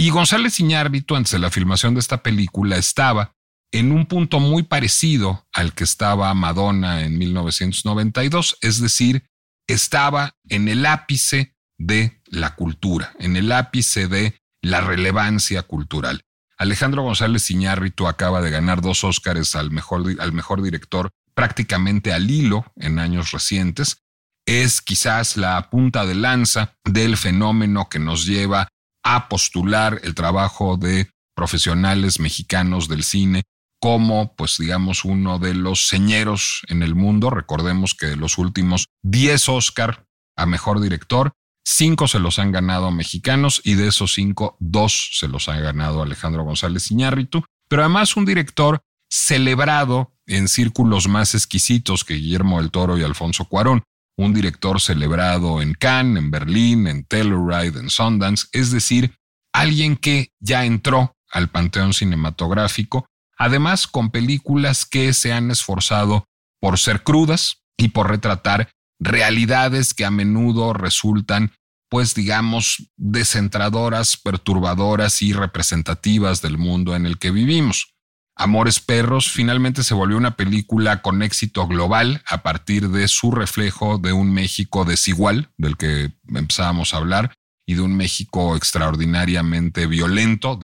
y 0.00 0.08
González 0.08 0.58
Iñárritu, 0.60 1.14
antes 1.14 1.32
de 1.32 1.38
la 1.38 1.50
filmación 1.50 1.92
de 1.92 2.00
esta 2.00 2.22
película, 2.22 2.78
estaba 2.78 3.34
en 3.70 3.92
un 3.92 4.06
punto 4.06 4.40
muy 4.40 4.62
parecido 4.62 5.46
al 5.52 5.74
que 5.74 5.84
estaba 5.84 6.32
Madonna 6.32 7.02
en 7.04 7.18
1992, 7.18 8.56
es 8.62 8.80
decir, 8.80 9.28
estaba 9.66 10.36
en 10.48 10.68
el 10.68 10.86
ápice 10.86 11.54
de 11.76 12.22
la 12.24 12.54
cultura, 12.54 13.12
en 13.18 13.36
el 13.36 13.52
ápice 13.52 14.08
de 14.08 14.40
la 14.62 14.80
relevancia 14.80 15.64
cultural. 15.64 16.22
Alejandro 16.56 17.02
González 17.02 17.50
Iñárritu 17.50 18.08
acaba 18.08 18.40
de 18.40 18.50
ganar 18.50 18.80
dos 18.80 19.04
Óscares 19.04 19.54
al 19.54 19.70
mejor, 19.70 20.02
al 20.18 20.32
mejor 20.32 20.62
director 20.62 21.10
prácticamente 21.34 22.14
al 22.14 22.30
hilo 22.30 22.64
en 22.76 23.00
años 23.00 23.32
recientes. 23.32 23.98
Es 24.46 24.80
quizás 24.80 25.36
la 25.36 25.68
punta 25.68 26.06
de 26.06 26.14
lanza 26.14 26.72
del 26.86 27.18
fenómeno 27.18 27.90
que 27.90 27.98
nos 27.98 28.24
lleva 28.24 28.68
a 29.02 29.28
postular 29.28 30.00
el 30.02 30.14
trabajo 30.14 30.76
de 30.76 31.10
profesionales 31.34 32.20
mexicanos 32.20 32.88
del 32.88 33.02
cine 33.02 33.42
como, 33.80 34.34
pues 34.36 34.58
digamos, 34.58 35.04
uno 35.04 35.38
de 35.38 35.54
los 35.54 35.88
señeros 35.88 36.62
en 36.68 36.82
el 36.82 36.94
mundo. 36.94 37.30
Recordemos 37.30 37.94
que 37.94 38.06
de 38.06 38.16
los 38.16 38.36
últimos 38.36 38.86
10 39.02 39.48
Oscar, 39.48 40.04
a 40.36 40.46
mejor 40.46 40.80
director. 40.80 41.32
Cinco 41.64 42.08
se 42.08 42.18
los 42.18 42.38
han 42.38 42.52
ganado 42.52 42.90
mexicanos 42.90 43.60
y 43.64 43.74
de 43.74 43.88
esos 43.88 44.14
cinco, 44.14 44.56
dos 44.60 45.10
se 45.14 45.28
los 45.28 45.48
ha 45.48 45.56
ganado 45.56 46.02
Alejandro 46.02 46.44
González 46.44 46.90
Iñárritu. 46.90 47.44
Pero 47.68 47.82
además 47.82 48.16
un 48.16 48.26
director 48.26 48.80
celebrado 49.10 50.12
en 50.26 50.48
círculos 50.48 51.08
más 51.08 51.34
exquisitos 51.34 52.04
que 52.04 52.14
Guillermo 52.14 52.60
del 52.60 52.70
Toro 52.70 52.98
y 52.98 53.02
Alfonso 53.02 53.44
Cuarón. 53.46 53.82
Un 54.20 54.34
director 54.34 54.82
celebrado 54.82 55.62
en 55.62 55.72
Cannes, 55.72 56.22
en 56.22 56.30
Berlín, 56.30 56.86
en 56.86 57.04
Telluride, 57.04 57.80
en 57.80 57.88
Sundance. 57.88 58.48
Es 58.52 58.70
decir, 58.70 59.14
alguien 59.54 59.96
que 59.96 60.28
ya 60.40 60.66
entró 60.66 61.16
al 61.30 61.48
panteón 61.48 61.94
cinematográfico, 61.94 63.06
además 63.38 63.86
con 63.86 64.10
películas 64.10 64.84
que 64.84 65.14
se 65.14 65.32
han 65.32 65.50
esforzado 65.50 66.26
por 66.60 66.78
ser 66.78 67.02
crudas 67.02 67.62
y 67.78 67.88
por 67.88 68.10
retratar 68.10 68.70
realidades 68.98 69.94
que 69.94 70.04
a 70.04 70.10
menudo 70.10 70.74
resultan, 70.74 71.52
pues 71.88 72.14
digamos, 72.14 72.90
descentradoras, 72.98 74.18
perturbadoras 74.18 75.22
y 75.22 75.32
representativas 75.32 76.42
del 76.42 76.58
mundo 76.58 76.94
en 76.94 77.06
el 77.06 77.18
que 77.18 77.30
vivimos. 77.30 77.94
Amores 78.40 78.80
Perros 78.80 79.30
finalmente 79.30 79.84
se 79.84 79.92
volvió 79.92 80.16
una 80.16 80.34
película 80.34 81.02
con 81.02 81.20
éxito 81.20 81.66
global 81.66 82.22
a 82.26 82.42
partir 82.42 82.88
de 82.88 83.06
su 83.06 83.32
reflejo 83.32 83.98
de 83.98 84.14
un 84.14 84.32
México 84.32 84.86
desigual, 84.86 85.50
del 85.58 85.76
que 85.76 86.12
empezábamos 86.26 86.94
a 86.94 86.96
hablar, 86.96 87.34
y 87.66 87.74
de 87.74 87.82
un 87.82 87.94
México 87.94 88.56
extraordinariamente 88.56 89.86
violento. 89.86 90.58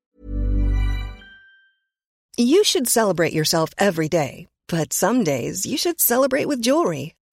You 2.38 2.62
should 2.64 2.88
celebrate 2.88 3.34
yourself 3.34 3.72
every 3.76 4.08
day, 4.08 4.48
but 4.68 4.94
some 4.94 5.22
days 5.22 5.66
you 5.66 5.76
should 5.76 6.00
celebrate 6.00 6.46
with 6.46 6.62
jewelry. 6.62 7.15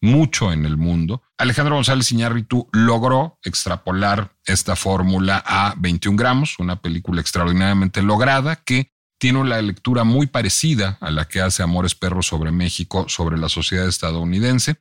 mucho 0.00 0.52
en 0.52 0.64
el 0.64 0.76
mundo. 0.76 1.22
Alejandro 1.38 1.74
González 1.74 2.10
Iñárritu 2.12 2.68
logró 2.72 3.38
extrapolar 3.42 4.36
esta 4.44 4.76
fórmula 4.76 5.42
a 5.44 5.74
21 5.78 6.16
gramos, 6.16 6.58
una 6.58 6.80
película 6.80 7.20
extraordinariamente 7.20 8.02
lograda 8.02 8.56
que 8.56 8.92
tiene 9.18 9.40
una 9.40 9.60
lectura 9.60 10.04
muy 10.04 10.26
parecida 10.26 10.96
a 11.00 11.10
la 11.10 11.26
que 11.26 11.40
hace 11.40 11.62
Amores 11.62 11.94
Perros 11.94 12.26
sobre 12.26 12.52
México, 12.52 13.06
sobre 13.08 13.36
la 13.36 13.48
sociedad 13.48 13.88
estadounidense. 13.88 14.76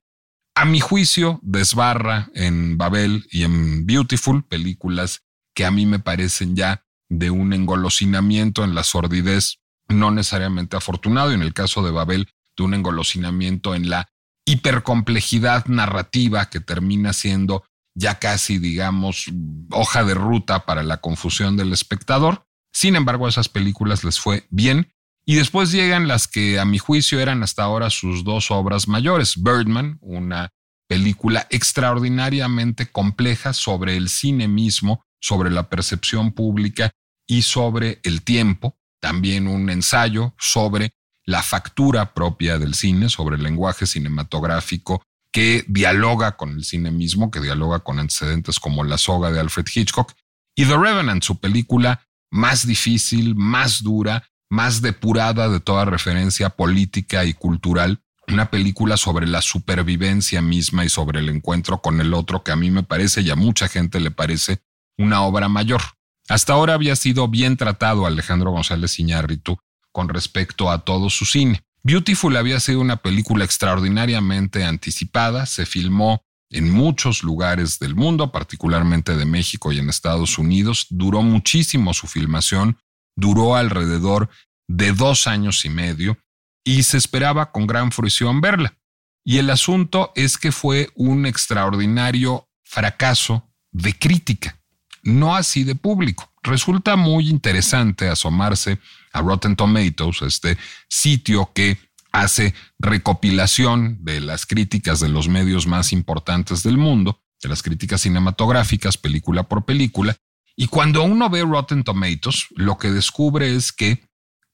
A 0.56 0.66
mi 0.66 0.80
juicio, 0.80 1.40
desbarra 1.42 2.30
en 2.34 2.78
Babel 2.78 3.28
y 3.32 3.44
en 3.44 3.86
Beautiful, 3.86 4.44
películas 4.44 5.24
que 5.56 5.66
a 5.66 5.72
mí 5.72 5.86
me 5.86 6.00
parecen 6.00 6.56
ya 6.56 6.84
de 7.10 7.32
un 7.32 7.54
engolosinamiento 7.54 8.64
en 8.64 8.76
la 8.76 8.84
sordidez 8.84 9.60
no 9.88 10.12
necesariamente 10.12 10.76
afortunado, 10.76 11.32
y 11.32 11.36
en 11.36 11.42
el 11.42 11.54
caso 11.54 11.84
de 11.84 11.92
Babel, 11.92 12.30
de 12.58 12.64
un 12.64 12.74
engolosinamiento 12.74 13.74
en 13.76 13.90
la 13.90 14.10
hipercomplejidad 14.48 15.66
narrativa 15.66 16.50
que 16.50 16.62
termina 16.62 17.14
siendo 17.14 17.66
ya 17.94 18.16
casi, 18.18 18.60
digamos, 18.60 19.26
hoja 19.72 20.04
de 20.04 20.14
ruta 20.14 20.66
para 20.66 20.84
la 20.84 20.98
confusión 20.98 21.58
del 21.58 21.74
espectador. 21.74 22.46
Sin 22.74 22.96
embargo, 22.96 23.26
a 23.26 23.30
esas 23.30 23.50
películas 23.50 24.04
les 24.04 24.20
fue 24.20 24.48
bien. 24.50 24.94
Y 25.26 25.36
después 25.36 25.72
llegan 25.72 26.08
las 26.08 26.28
que 26.28 26.60
a 26.60 26.66
mi 26.66 26.78
juicio 26.78 27.20
eran 27.20 27.44
hasta 27.44 27.64
ahora 27.64 27.90
sus 27.90 28.24
dos 28.24 28.50
obras 28.50 28.88
mayores. 28.88 29.44
Birdman, 29.44 29.98
una 30.00 30.50
película 30.88 31.46
extraordinariamente 31.50 32.90
compleja 32.90 33.52
sobre 33.52 33.98
el 33.98 34.08
cine 34.08 34.48
mismo, 34.48 35.04
sobre 35.20 35.52
la 35.52 35.70
percepción 35.70 36.32
pública 36.32 36.92
y 37.28 37.42
sobre 37.42 38.00
el 38.04 38.22
tiempo. 38.22 38.78
También 39.02 39.48
un 39.48 39.70
ensayo 39.70 40.34
sobre 40.40 40.92
la 41.28 41.44
factura 41.44 42.14
propia 42.14 42.58
del 42.58 42.74
cine, 42.74 43.10
sobre 43.10 43.36
el 43.36 43.44
lenguaje 43.44 43.86
cinematográfico 43.86 45.04
que 45.32 45.66
dialoga 45.68 46.38
con 46.38 46.52
el 46.52 46.64
cine 46.64 46.90
mismo, 46.90 47.30
que 47.30 47.42
dialoga 47.42 47.80
con 47.80 48.00
antecedentes 48.00 48.60
como 48.60 48.84
La 48.84 48.98
soga 48.98 49.30
de 49.30 49.40
Alfred 49.40 49.66
Hitchcock. 49.72 50.14
Y 50.56 50.66
The 50.66 50.78
Revenant, 50.78 51.22
su 51.22 51.40
película 51.40 52.02
más 52.32 52.66
difícil, 52.66 53.36
más 53.36 53.84
dura, 53.84 54.26
más 54.50 54.82
depurada 54.82 55.50
de 55.50 55.60
toda 55.60 55.86
referencia 55.86 56.50
política 56.50 57.26
y 57.26 57.34
cultural, 57.34 58.02
una 58.30 58.50
película 58.50 58.96
sobre 58.96 59.28
la 59.28 59.42
supervivencia 59.42 60.42
misma 60.42 60.86
y 60.86 60.90
sobre 60.90 61.20
el 61.20 61.30
encuentro 61.30 61.82
con 61.82 62.00
el 62.00 62.14
otro 62.14 62.44
que 62.44 62.52
a 62.54 62.56
mí 62.56 62.72
me 62.72 62.84
parece 62.84 63.22
y 63.22 63.30
a 63.30 63.36
mucha 63.36 63.68
gente 63.68 64.00
le 64.00 64.12
parece 64.12 64.62
una 64.98 65.22
obra 65.24 65.50
mayor. 65.50 65.82
Hasta 66.30 66.54
ahora 66.54 66.74
había 66.74 66.96
sido 66.96 67.28
bien 67.28 67.58
tratado 67.58 68.06
Alejandro 68.06 68.52
González 68.52 68.98
Iñárritu 69.00 69.60
con 69.98 70.10
respecto 70.10 70.70
a 70.70 70.86
todo 70.86 71.10
su 71.10 71.26
cine. 71.26 71.64
Beautiful 71.82 72.38
había 72.38 72.60
sido 72.60 72.82
una 72.82 72.98
película 72.98 73.44
extraordinariamente 73.44 74.64
anticipada, 74.64 75.48
se 75.48 75.66
filmó 75.66 76.22
en 76.52 76.70
muchos 76.70 77.24
lugares 77.24 77.80
del 77.80 77.96
mundo, 77.96 78.32
particularmente 78.32 79.18
de 79.18 79.26
México 79.26 79.72
y 79.72 79.80
en 79.80 79.90
Estados 79.90 80.38
Unidos. 80.38 80.86
Duró 80.92 81.24
muchísimo 81.24 81.96
su 81.96 82.06
filmación, 82.06 82.78
duró 83.16 83.56
alrededor 83.56 84.30
de 84.68 84.94
dos 84.94 85.26
años 85.26 85.66
y 85.66 85.70
medio 85.70 86.20
y 86.64 86.84
se 86.84 86.98
esperaba 86.98 87.52
con 87.52 87.66
gran 87.66 87.92
fruición 87.92 88.40
verla. 88.40 88.78
Y 89.26 89.40
el 89.40 89.50
asunto 89.50 90.12
es 90.14 90.38
que 90.38 90.52
fue 90.52 90.92
un 90.94 91.26
extraordinario 91.26 92.48
fracaso 92.64 93.50
de 93.72 93.98
crítica, 93.98 94.60
no 95.02 95.36
así 95.36 95.64
de 95.64 95.74
público. 95.74 96.32
Resulta 96.44 96.96
muy 96.96 97.30
interesante 97.30 98.08
asomarse 98.08 98.78
a 99.14 99.22
Rotten 99.22 99.56
Tomatoes, 99.56 100.22
este 100.22 100.58
sitio 100.90 101.52
que 101.54 101.78
hace 102.12 102.54
recopilación 102.80 103.98
de 104.04 104.22
las 104.22 104.46
críticas 104.46 105.00
de 105.00 105.10
los 105.10 105.28
medios 105.28 105.68
más 105.68 105.94
importantes 105.94 106.64
del 106.64 106.78
mundo, 106.78 107.22
de 107.42 107.50
las 107.50 107.62
críticas 107.62 108.02
cinematográficas, 108.02 108.98
película 108.98 109.44
por 109.44 109.66
película, 109.66 110.18
y 110.56 110.68
cuando 110.68 111.04
uno 111.04 111.30
ve 111.30 111.44
Rotten 111.44 111.84
Tomatoes, 111.84 112.48
lo 112.56 112.78
que 112.80 112.90
descubre 112.90 113.56
es 113.56 113.72
que 113.72 114.04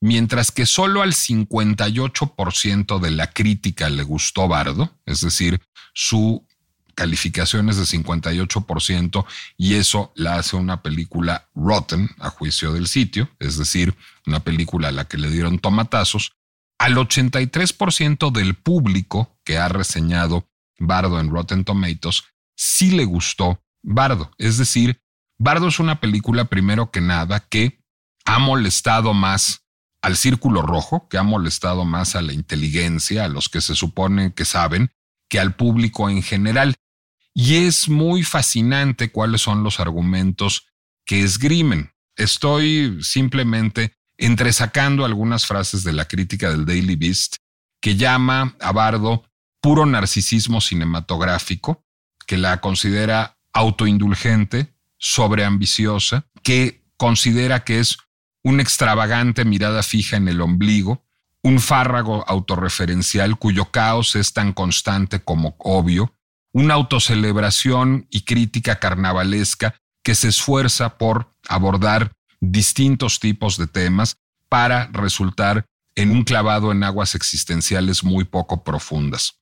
mientras 0.02 0.52
que 0.52 0.66
solo 0.66 1.02
al 1.02 1.14
58% 1.14 3.00
de 3.00 3.12
la 3.12 3.32
crítica 3.32 3.90
le 3.90 4.04
gustó 4.04 4.50
Bardo, 4.50 5.00
es 5.06 5.22
decir, 5.22 5.62
su 5.94 6.46
calificación 6.96 7.70
es 7.70 7.78
de 7.78 7.84
58% 7.84 9.26
y 9.58 9.76
eso 9.76 10.12
la 10.16 10.36
hace 10.36 10.56
una 10.56 10.82
película 10.82 11.50
rotten 11.56 12.10
a 12.20 12.30
juicio 12.30 12.74
del 12.74 12.88
sitio, 12.88 13.30
es 13.40 13.58
decir, 13.58 13.96
una 14.26 14.42
película 14.42 14.90
a 14.90 14.92
la 14.92 15.06
que 15.06 15.18
le 15.18 15.30
dieron 15.30 15.60
tomatazos, 15.60 16.34
al 16.78 16.96
83% 16.96 18.32
del 18.32 18.56
público 18.56 19.40
que 19.44 19.58
ha 19.58 19.70
reseñado 19.70 20.50
Bardo 20.80 21.20
en 21.20 21.30
Rotten 21.30 21.64
Tomatoes 21.64 22.24
sí 22.56 22.92
le 22.92 23.06
gustó 23.06 23.64
Bardo. 23.82 24.32
Es 24.38 24.58
decir, 24.58 25.02
Bardo 25.38 25.68
es 25.68 25.80
una 25.80 26.00
película 26.00 26.46
primero 26.46 26.92
que 26.92 27.02
nada 27.02 27.40
que 27.40 27.84
ha 28.26 28.40
molestado 28.40 29.14
más 29.14 29.64
al 30.02 30.18
círculo 30.18 30.62
rojo, 30.62 31.08
que 31.08 31.18
ha 31.18 31.24
molestado 31.24 31.86
más 31.86 32.16
a 32.16 32.22
la 32.22 32.34
inteligencia, 32.34 33.26
a 33.26 33.30
los 33.30 33.50
que 33.50 33.62
se 33.62 33.76
supone 33.76 34.34
que 34.34 34.46
saben, 34.46 34.92
que 35.30 35.40
al 35.40 35.56
público 35.56 36.10
en 36.10 36.22
general. 36.22 36.76
Y 37.34 37.56
es 37.56 37.90
muy 37.90 38.24
fascinante 38.24 39.12
cuáles 39.12 39.42
son 39.42 39.64
los 39.64 39.80
argumentos 39.80 40.68
que 41.06 41.24
esgrimen. 41.24 41.92
Estoy 42.16 43.00
simplemente 43.02 43.96
entresacando 44.18 45.04
algunas 45.04 45.46
frases 45.48 45.84
de 45.84 45.94
la 45.94 46.06
crítica 46.06 46.52
del 46.52 46.66
Daily 46.66 46.96
Beast 46.96 47.38
que 47.82 47.96
llama 47.96 48.56
a 48.62 48.72
Bardo 48.72 49.26
puro 49.62 49.86
narcisismo 49.86 50.62
cinematográfico, 50.62 51.86
que 52.28 52.38
la 52.38 52.62
considera 52.62 53.38
autoindulgente, 53.52 54.74
sobreambiciosa, 54.98 56.28
que 56.44 56.86
considera 56.98 57.64
que 57.64 57.80
es 57.80 57.98
una 58.44 58.62
extravagante 58.62 59.46
mirada 59.46 59.84
fija 59.84 60.18
en 60.18 60.28
el 60.28 60.42
ombligo, 60.42 61.06
un 61.42 61.60
fárrago 61.60 62.24
autorreferencial 62.28 63.38
cuyo 63.38 63.72
caos 63.72 64.16
es 64.16 64.34
tan 64.34 64.54
constante 64.54 65.20
como 65.20 65.56
obvio, 65.60 66.14
una 66.54 66.76
autocelebración 66.76 68.08
y 68.10 68.22
crítica 68.22 68.80
carnavalesca 68.80 69.76
que 70.04 70.16
se 70.16 70.30
esfuerza 70.30 70.98
por 70.98 71.32
abordar 71.48 72.14
distintos 72.40 73.20
tipos 73.20 73.58
de 73.58 73.68
temas 73.68 74.18
para 74.50 74.88
resultar 74.92 75.66
en 75.96 76.12
un 76.12 76.24
clavado 76.24 76.72
en 76.72 76.84
aguas 76.84 77.16
existenciales 77.16 78.04
muy 78.04 78.24
poco 78.24 78.64
profundas. 78.64 79.40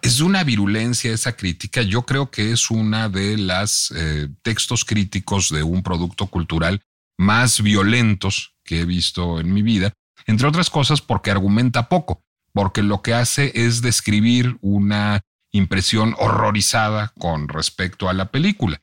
es 0.00 0.18
de 0.18 0.24
una 0.24 0.44
virulencia 0.44 1.12
esa 1.12 1.36
crítica. 1.36 1.82
Yo 1.82 2.02
creo 2.02 2.30
que 2.30 2.52
es 2.52 2.70
una 2.70 3.08
de 3.08 3.36
las 3.36 3.92
eh, 3.96 4.28
textos 4.42 4.84
críticos 4.84 5.48
de 5.50 5.62
un 5.62 5.82
producto 5.82 6.28
cultural 6.28 6.80
más 7.18 7.60
violentos 7.60 8.54
que 8.64 8.80
he 8.80 8.84
visto 8.84 9.40
en 9.40 9.52
mi 9.52 9.62
vida, 9.62 9.92
entre 10.26 10.46
otras 10.46 10.70
cosas 10.70 11.00
porque 11.00 11.30
argumenta 11.30 11.88
poco, 11.88 12.22
porque 12.52 12.82
lo 12.82 13.02
que 13.02 13.14
hace 13.14 13.52
es 13.54 13.82
describir 13.82 14.56
una 14.60 15.20
impresión 15.52 16.14
horrorizada 16.18 17.12
con 17.18 17.48
respecto 17.48 18.08
a 18.08 18.12
la 18.12 18.30
película. 18.30 18.80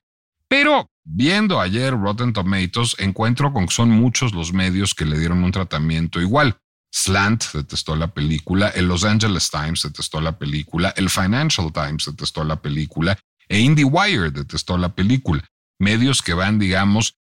Pero 0.48 0.90
viendo 1.04 1.60
ayer 1.60 1.94
Rotten 1.94 2.34
Tomatoes, 2.34 2.96
encuentro 3.00 3.52
con 3.52 3.68
que 3.68 3.74
son 3.74 3.90
muchos 3.90 4.34
los 4.34 4.54
medios 4.54 4.94
que 4.94 5.06
le 5.06 5.20
dieron 5.20 5.44
un 5.44 5.52
tratamiento 5.52 6.22
igual. 6.22 6.58
Slant 6.92 7.52
detestó 7.54 7.96
la 7.96 8.08
película, 8.08 8.70
el 8.70 8.88
Los 8.88 9.04
Angeles 9.04 9.52
Times 9.52 9.84
detestó 9.84 10.22
la 10.22 10.40
película, 10.40 10.94
el 10.98 11.10
Financial 11.10 11.72
Times 11.72 12.06
detestó 12.06 12.44
la 12.44 12.62
película 12.62 13.18
e 13.48 13.60
IndieWire 13.60 14.32
detestó 14.32 14.78
la 14.78 14.90
película. 14.90 15.44
Medios 15.80 16.22
que 16.22 16.34
van, 16.34 16.60
digamos, 16.60 17.16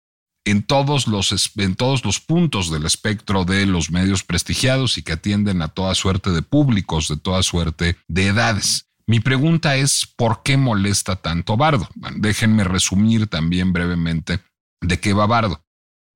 en 0.44 0.62
todos 0.62 1.06
los, 1.06 1.52
en 1.56 1.74
todos 1.74 2.04
los 2.04 2.20
puntos 2.20 2.70
del 2.70 2.86
espectro 2.86 3.44
de 3.44 3.66
los 3.66 3.90
medios 3.90 4.24
prestigiados 4.24 4.96
y 4.98 5.02
que 5.02 5.12
atienden 5.12 5.62
a 5.62 5.68
toda 5.68 5.94
suerte 5.94 6.30
de 6.30 6.42
públicos, 6.42 7.08
de 7.08 7.16
toda 7.16 7.42
suerte 7.42 7.96
de 8.08 8.26
edades. 8.28 8.87
Mi 9.08 9.20
pregunta 9.20 9.76
es, 9.76 10.06
¿por 10.16 10.42
qué 10.42 10.58
molesta 10.58 11.16
tanto 11.16 11.56
Bardo? 11.56 11.88
déjenme 12.16 12.62
resumir 12.62 13.26
también 13.26 13.72
brevemente 13.72 14.40
de 14.82 15.00
qué 15.00 15.14
va 15.14 15.26
Bardo. 15.26 15.64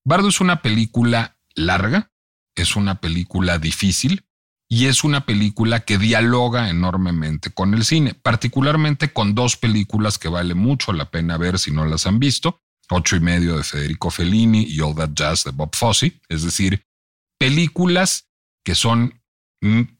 Bardo 0.04 0.28
es 0.28 0.42
una 0.42 0.60
película 0.60 1.38
larga, 1.54 2.12
es 2.54 2.76
una 2.76 3.00
película 3.00 3.58
difícil 3.58 4.26
y 4.68 4.86
es 4.86 5.04
una 5.04 5.24
película 5.24 5.80
que 5.80 5.96
dialoga 5.96 6.68
enormemente 6.68 7.48
con 7.50 7.72
el 7.72 7.86
cine, 7.86 8.12
particularmente 8.12 9.10
con 9.10 9.34
dos 9.34 9.56
películas 9.56 10.18
que 10.18 10.28
vale 10.28 10.54
mucho 10.54 10.92
la 10.92 11.10
pena 11.10 11.38
ver 11.38 11.58
si 11.58 11.70
no 11.70 11.86
las 11.86 12.06
han 12.06 12.18
visto, 12.18 12.60
Ocho 12.90 13.16
y 13.16 13.20
medio 13.20 13.56
de 13.56 13.64
Federico 13.64 14.10
Fellini 14.10 14.64
y 14.64 14.80
All 14.80 14.94
That 14.94 15.12
Jazz 15.14 15.44
de 15.44 15.52
Bob 15.52 15.74
Fosse, 15.74 16.20
es 16.28 16.42
decir, 16.42 16.84
películas 17.38 18.28
que 18.62 18.74
son 18.74 19.21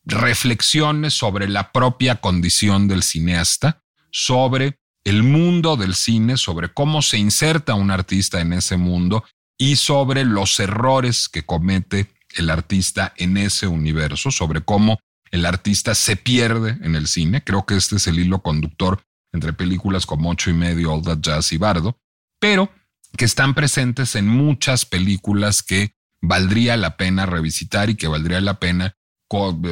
reflexiones 0.05 1.15
sobre 1.15 1.49
la 1.49 1.71
propia 1.71 2.17
condición 2.17 2.89
del 2.89 3.03
cineasta, 3.03 3.83
sobre 4.11 4.79
el 5.05 5.23
mundo 5.23 5.77
del 5.77 5.95
cine, 5.95 6.37
sobre 6.37 6.73
cómo 6.73 7.03
se 7.03 7.19
inserta 7.19 7.75
un 7.75 7.91
artista 7.91 8.41
en 8.41 8.53
ese 8.53 8.77
mundo 8.77 9.25
y 9.57 9.77
sobre 9.77 10.25
los 10.25 10.59
errores 10.59 11.29
que 11.29 11.45
comete 11.45 12.11
el 12.35 12.51
artista 12.51 13.13
en 13.17 13.37
ese 13.37 13.67
universo, 13.67 14.31
sobre 14.31 14.63
cómo 14.63 14.99
el 15.31 15.47
artista 15.47 15.95
se 15.95 16.17
pierde 16.17 16.79
en 16.83 16.97
el 16.97 17.07
cine. 17.07 17.43
Creo 17.43 17.65
que 17.65 17.77
este 17.77 17.97
es 17.97 18.07
el 18.07 18.19
hilo 18.19 18.43
conductor 18.43 19.03
entre 19.33 19.53
películas 19.53 20.07
como 20.07 20.31
Ocho 20.31 20.51
y 20.51 20.55
medio, 20.55 20.93
All 20.93 21.03
That 21.03 21.19
Jazz 21.21 21.53
y 21.53 21.57
Bardo, 21.57 21.99
pero 22.39 22.71
que 23.17 23.25
están 23.25 23.55
presentes 23.55 24.15
en 24.15 24.29
muchas 24.29 24.85
películas 24.85 25.63
que 25.63 25.95
valdría 26.21 26.77
la 26.77 26.97
pena 26.97 27.27
revisitar 27.27 27.91
y 27.91 27.95
que 27.95 28.09
valdría 28.09 28.41
la 28.41 28.59
pena 28.59 28.95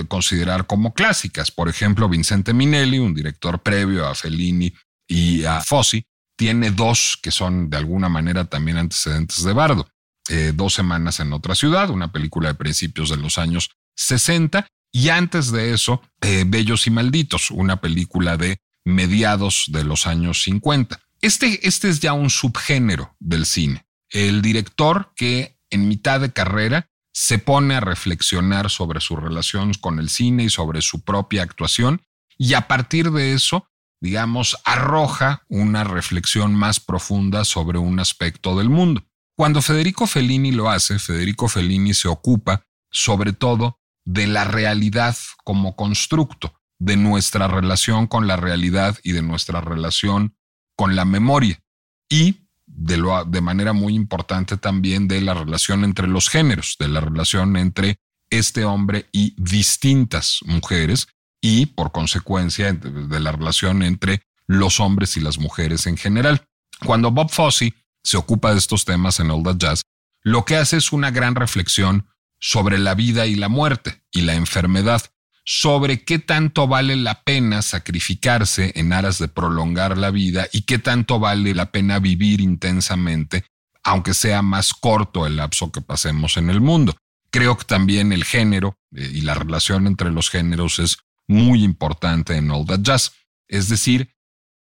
considerar 0.08 0.66
como 0.66 0.94
clásicas. 0.94 1.50
Por 1.50 1.68
ejemplo, 1.68 2.08
Vincente 2.08 2.52
Minelli, 2.52 2.98
un 2.98 3.14
director 3.14 3.62
previo 3.62 4.06
a 4.06 4.14
Fellini 4.14 4.72
y 5.06 5.44
a 5.44 5.60
Fossi, 5.60 6.04
tiene 6.36 6.70
dos 6.70 7.18
que 7.22 7.30
son 7.30 7.68
de 7.68 7.76
alguna 7.76 8.08
manera 8.08 8.44
también 8.44 8.78
antecedentes 8.78 9.44
de 9.44 9.52
Bardo. 9.52 9.88
Eh, 10.28 10.52
dos 10.54 10.74
semanas 10.74 11.20
en 11.20 11.32
otra 11.32 11.54
ciudad, 11.54 11.90
una 11.90 12.12
película 12.12 12.48
de 12.48 12.54
principios 12.54 13.10
de 13.10 13.16
los 13.16 13.36
años 13.38 13.70
60, 13.96 14.66
y 14.92 15.08
antes 15.08 15.52
de 15.52 15.72
eso, 15.72 16.02
eh, 16.20 16.44
Bellos 16.46 16.86
y 16.86 16.90
Malditos, 16.90 17.50
una 17.50 17.80
película 17.80 18.36
de 18.36 18.58
mediados 18.84 19.66
de 19.68 19.84
los 19.84 20.06
años 20.06 20.42
50. 20.42 21.00
Este, 21.20 21.66
este 21.66 21.88
es 21.88 22.00
ya 22.00 22.12
un 22.12 22.30
subgénero 22.30 23.14
del 23.18 23.46
cine. 23.46 23.84
El 24.08 24.42
director 24.42 25.12
que 25.14 25.58
en 25.70 25.88
mitad 25.88 26.20
de 26.20 26.32
carrera 26.32 26.88
se 27.20 27.38
pone 27.38 27.74
a 27.74 27.80
reflexionar 27.80 28.70
sobre 28.70 28.98
su 29.02 29.14
relación 29.14 29.74
con 29.74 29.98
el 29.98 30.08
cine 30.08 30.44
y 30.44 30.48
sobre 30.48 30.80
su 30.80 31.04
propia 31.04 31.42
actuación 31.42 32.00
y 32.38 32.54
a 32.54 32.66
partir 32.66 33.10
de 33.10 33.34
eso, 33.34 33.68
digamos, 34.00 34.56
arroja 34.64 35.44
una 35.50 35.84
reflexión 35.84 36.54
más 36.54 36.80
profunda 36.80 37.44
sobre 37.44 37.78
un 37.78 38.00
aspecto 38.00 38.56
del 38.56 38.70
mundo. 38.70 39.04
Cuando 39.36 39.60
Federico 39.60 40.06
Fellini 40.06 40.50
lo 40.50 40.70
hace, 40.70 40.98
Federico 40.98 41.46
Fellini 41.46 41.92
se 41.92 42.08
ocupa 42.08 42.64
sobre 42.90 43.34
todo 43.34 43.78
de 44.06 44.26
la 44.26 44.44
realidad 44.44 45.14
como 45.44 45.76
constructo, 45.76 46.58
de 46.78 46.96
nuestra 46.96 47.48
relación 47.48 48.06
con 48.06 48.28
la 48.28 48.36
realidad 48.36 48.98
y 49.02 49.12
de 49.12 49.20
nuestra 49.20 49.60
relación 49.60 50.38
con 50.74 50.96
la 50.96 51.04
memoria 51.04 51.62
y 52.08 52.48
de, 52.76 53.02
de 53.26 53.40
manera 53.40 53.72
muy 53.72 53.94
importante 53.94 54.56
también 54.56 55.08
de 55.08 55.20
la 55.20 55.34
relación 55.34 55.84
entre 55.84 56.06
los 56.06 56.28
géneros, 56.28 56.76
de 56.78 56.88
la 56.88 57.00
relación 57.00 57.56
entre 57.56 57.98
este 58.30 58.64
hombre 58.64 59.06
y 59.12 59.34
distintas 59.36 60.40
mujeres 60.44 61.08
y 61.40 61.66
por 61.66 61.92
consecuencia 61.92 62.72
de 62.72 63.20
la 63.20 63.32
relación 63.32 63.82
entre 63.82 64.22
los 64.46 64.80
hombres 64.80 65.16
y 65.16 65.20
las 65.20 65.38
mujeres 65.38 65.86
en 65.86 65.96
general. 65.96 66.46
Cuando 66.84 67.10
Bob 67.10 67.30
Fosse 67.30 67.74
se 68.02 68.16
ocupa 68.16 68.52
de 68.52 68.58
estos 68.58 68.84
temas 68.84 69.20
en 69.20 69.30
All 69.30 69.42
That 69.42 69.56
Jazz, 69.56 69.82
lo 70.22 70.44
que 70.44 70.56
hace 70.56 70.76
es 70.76 70.92
una 70.92 71.10
gran 71.10 71.34
reflexión 71.34 72.06
sobre 72.38 72.78
la 72.78 72.94
vida 72.94 73.26
y 73.26 73.34
la 73.34 73.48
muerte 73.48 74.02
y 74.10 74.22
la 74.22 74.34
enfermedad, 74.34 75.02
sobre 75.52 76.04
qué 76.04 76.20
tanto 76.20 76.68
vale 76.68 76.94
la 76.94 77.24
pena 77.24 77.60
sacrificarse 77.60 78.70
en 78.76 78.92
aras 78.92 79.18
de 79.18 79.26
prolongar 79.26 79.98
la 79.98 80.12
vida 80.12 80.46
y 80.52 80.62
qué 80.62 80.78
tanto 80.78 81.18
vale 81.18 81.56
la 81.56 81.72
pena 81.72 81.98
vivir 81.98 82.40
intensamente, 82.40 83.44
aunque 83.82 84.14
sea 84.14 84.42
más 84.42 84.72
corto 84.72 85.26
el 85.26 85.38
lapso 85.38 85.72
que 85.72 85.80
pasemos 85.80 86.36
en 86.36 86.50
el 86.50 86.60
mundo. 86.60 86.94
Creo 87.32 87.56
que 87.58 87.64
también 87.64 88.12
el 88.12 88.22
género 88.22 88.76
eh, 88.94 89.10
y 89.12 89.22
la 89.22 89.34
relación 89.34 89.88
entre 89.88 90.12
los 90.12 90.30
géneros 90.30 90.78
es 90.78 90.98
muy 91.26 91.64
importante 91.64 92.36
en 92.36 92.48
All 92.52 92.64
That 92.64 92.82
Jazz. 92.82 93.10
Es 93.48 93.68
decir, 93.68 94.14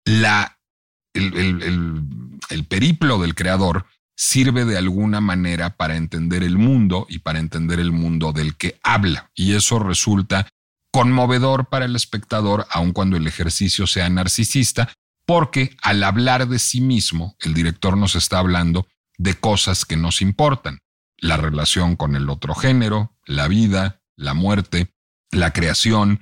la 0.05 0.57
el, 1.13 2.65
periplo 2.67 3.19
del 3.19 3.35
creador 3.35 3.85
sirve 4.15 4.65
de 4.65 4.79
alguna 4.79 5.21
manera 5.21 5.75
para 5.75 5.97
entender 5.97 6.41
el 6.41 6.57
mundo 6.57 7.05
y 7.07 7.19
para 7.19 7.37
entender 7.37 7.79
el 7.79 7.91
mundo 7.91 8.33
del 8.33 8.55
que 8.55 8.79
habla. 8.81 9.29
Y 9.35 9.53
eso 9.53 9.77
resulta 9.77 10.47
conmovedor 10.93 11.65
para 11.69 11.85
el 11.85 11.95
espectador, 11.95 12.67
aun 12.69 12.93
cuando 12.93 13.17
el 13.17 13.25
ejercicio 13.25 13.87
sea 13.87 14.07
narcisista, 14.09 14.93
porque 15.25 15.75
al 15.81 16.03
hablar 16.03 16.47
de 16.47 16.59
sí 16.59 16.81
mismo, 16.81 17.35
el 17.39 17.55
director 17.55 17.97
nos 17.97 18.15
está 18.15 18.37
hablando 18.37 18.87
de 19.17 19.33
cosas 19.33 19.85
que 19.85 19.97
nos 19.97 20.21
importan. 20.21 20.79
La 21.17 21.37
relación 21.37 21.95
con 21.95 22.15
el 22.15 22.29
otro 22.29 22.53
género, 22.53 23.17
la 23.25 23.47
vida, 23.47 24.01
la 24.15 24.35
muerte, 24.35 24.93
la 25.31 25.51
creación, 25.51 26.21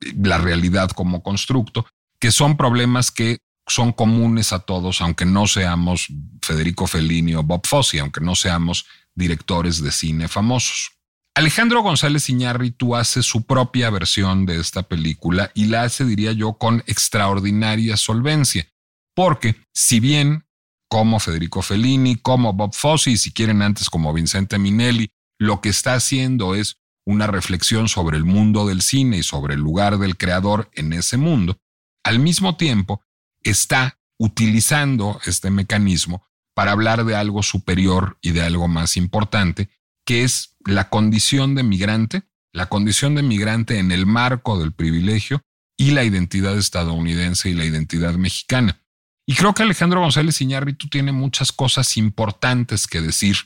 la 0.00 0.36
realidad 0.36 0.90
como 0.90 1.22
constructo, 1.22 1.86
que 2.20 2.30
son 2.30 2.58
problemas 2.58 3.10
que 3.10 3.38
son 3.66 3.92
comunes 3.92 4.52
a 4.52 4.58
todos, 4.58 5.00
aunque 5.00 5.24
no 5.24 5.46
seamos 5.46 6.08
Federico 6.42 6.86
Fellini 6.86 7.34
o 7.36 7.42
Bob 7.42 7.66
Fosse, 7.66 8.00
aunque 8.00 8.20
no 8.20 8.34
seamos 8.34 8.84
directores 9.14 9.82
de 9.82 9.92
cine 9.92 10.28
famosos. 10.28 10.99
Alejandro 11.34 11.82
González 11.82 12.28
Iñárritu 12.28 12.96
hace 12.96 13.22
su 13.22 13.42
propia 13.42 13.88
versión 13.90 14.46
de 14.46 14.60
esta 14.60 14.82
película 14.82 15.50
y 15.54 15.66
la 15.66 15.84
hace, 15.84 16.04
diría 16.04 16.32
yo, 16.32 16.54
con 16.54 16.82
extraordinaria 16.86 17.96
solvencia, 17.96 18.68
porque 19.14 19.56
si 19.72 20.00
bien 20.00 20.44
como 20.90 21.20
Federico 21.20 21.62
Fellini, 21.62 22.16
como 22.16 22.52
Bob 22.52 22.74
Fosse 22.74 23.12
y 23.12 23.16
si 23.16 23.32
quieren 23.32 23.62
antes 23.62 23.88
como 23.88 24.12
Vincente 24.12 24.58
Minelli, 24.58 25.12
lo 25.38 25.60
que 25.60 25.68
está 25.68 25.94
haciendo 25.94 26.56
es 26.56 26.80
una 27.06 27.28
reflexión 27.28 27.88
sobre 27.88 28.16
el 28.16 28.24
mundo 28.24 28.66
del 28.66 28.82
cine 28.82 29.18
y 29.18 29.22
sobre 29.22 29.54
el 29.54 29.60
lugar 29.60 29.98
del 29.98 30.16
creador 30.16 30.68
en 30.74 30.92
ese 30.92 31.16
mundo, 31.16 31.58
al 32.04 32.18
mismo 32.18 32.56
tiempo 32.56 33.02
está 33.42 33.98
utilizando 34.18 35.20
este 35.24 35.50
mecanismo 35.50 36.26
para 36.54 36.72
hablar 36.72 37.04
de 37.04 37.14
algo 37.16 37.42
superior 37.42 38.18
y 38.20 38.32
de 38.32 38.42
algo 38.42 38.68
más 38.68 38.96
importante, 38.96 39.70
que 40.04 40.24
es 40.24 40.56
la 40.64 40.88
condición 40.88 41.54
de 41.54 41.62
migrante, 41.62 42.22
la 42.52 42.66
condición 42.66 43.14
de 43.14 43.22
migrante 43.22 43.78
en 43.78 43.92
el 43.92 44.06
marco 44.06 44.58
del 44.58 44.72
privilegio 44.72 45.42
y 45.78 45.92
la 45.92 46.04
identidad 46.04 46.58
estadounidense 46.58 47.48
y 47.48 47.54
la 47.54 47.64
identidad 47.64 48.14
mexicana. 48.14 48.82
Y 49.26 49.34
creo 49.34 49.54
que 49.54 49.62
Alejandro 49.62 50.00
González 50.00 50.40
Iñárritu 50.40 50.88
tiene 50.88 51.12
muchas 51.12 51.52
cosas 51.52 51.96
importantes 51.96 52.86
que 52.86 53.00
decir 53.00 53.36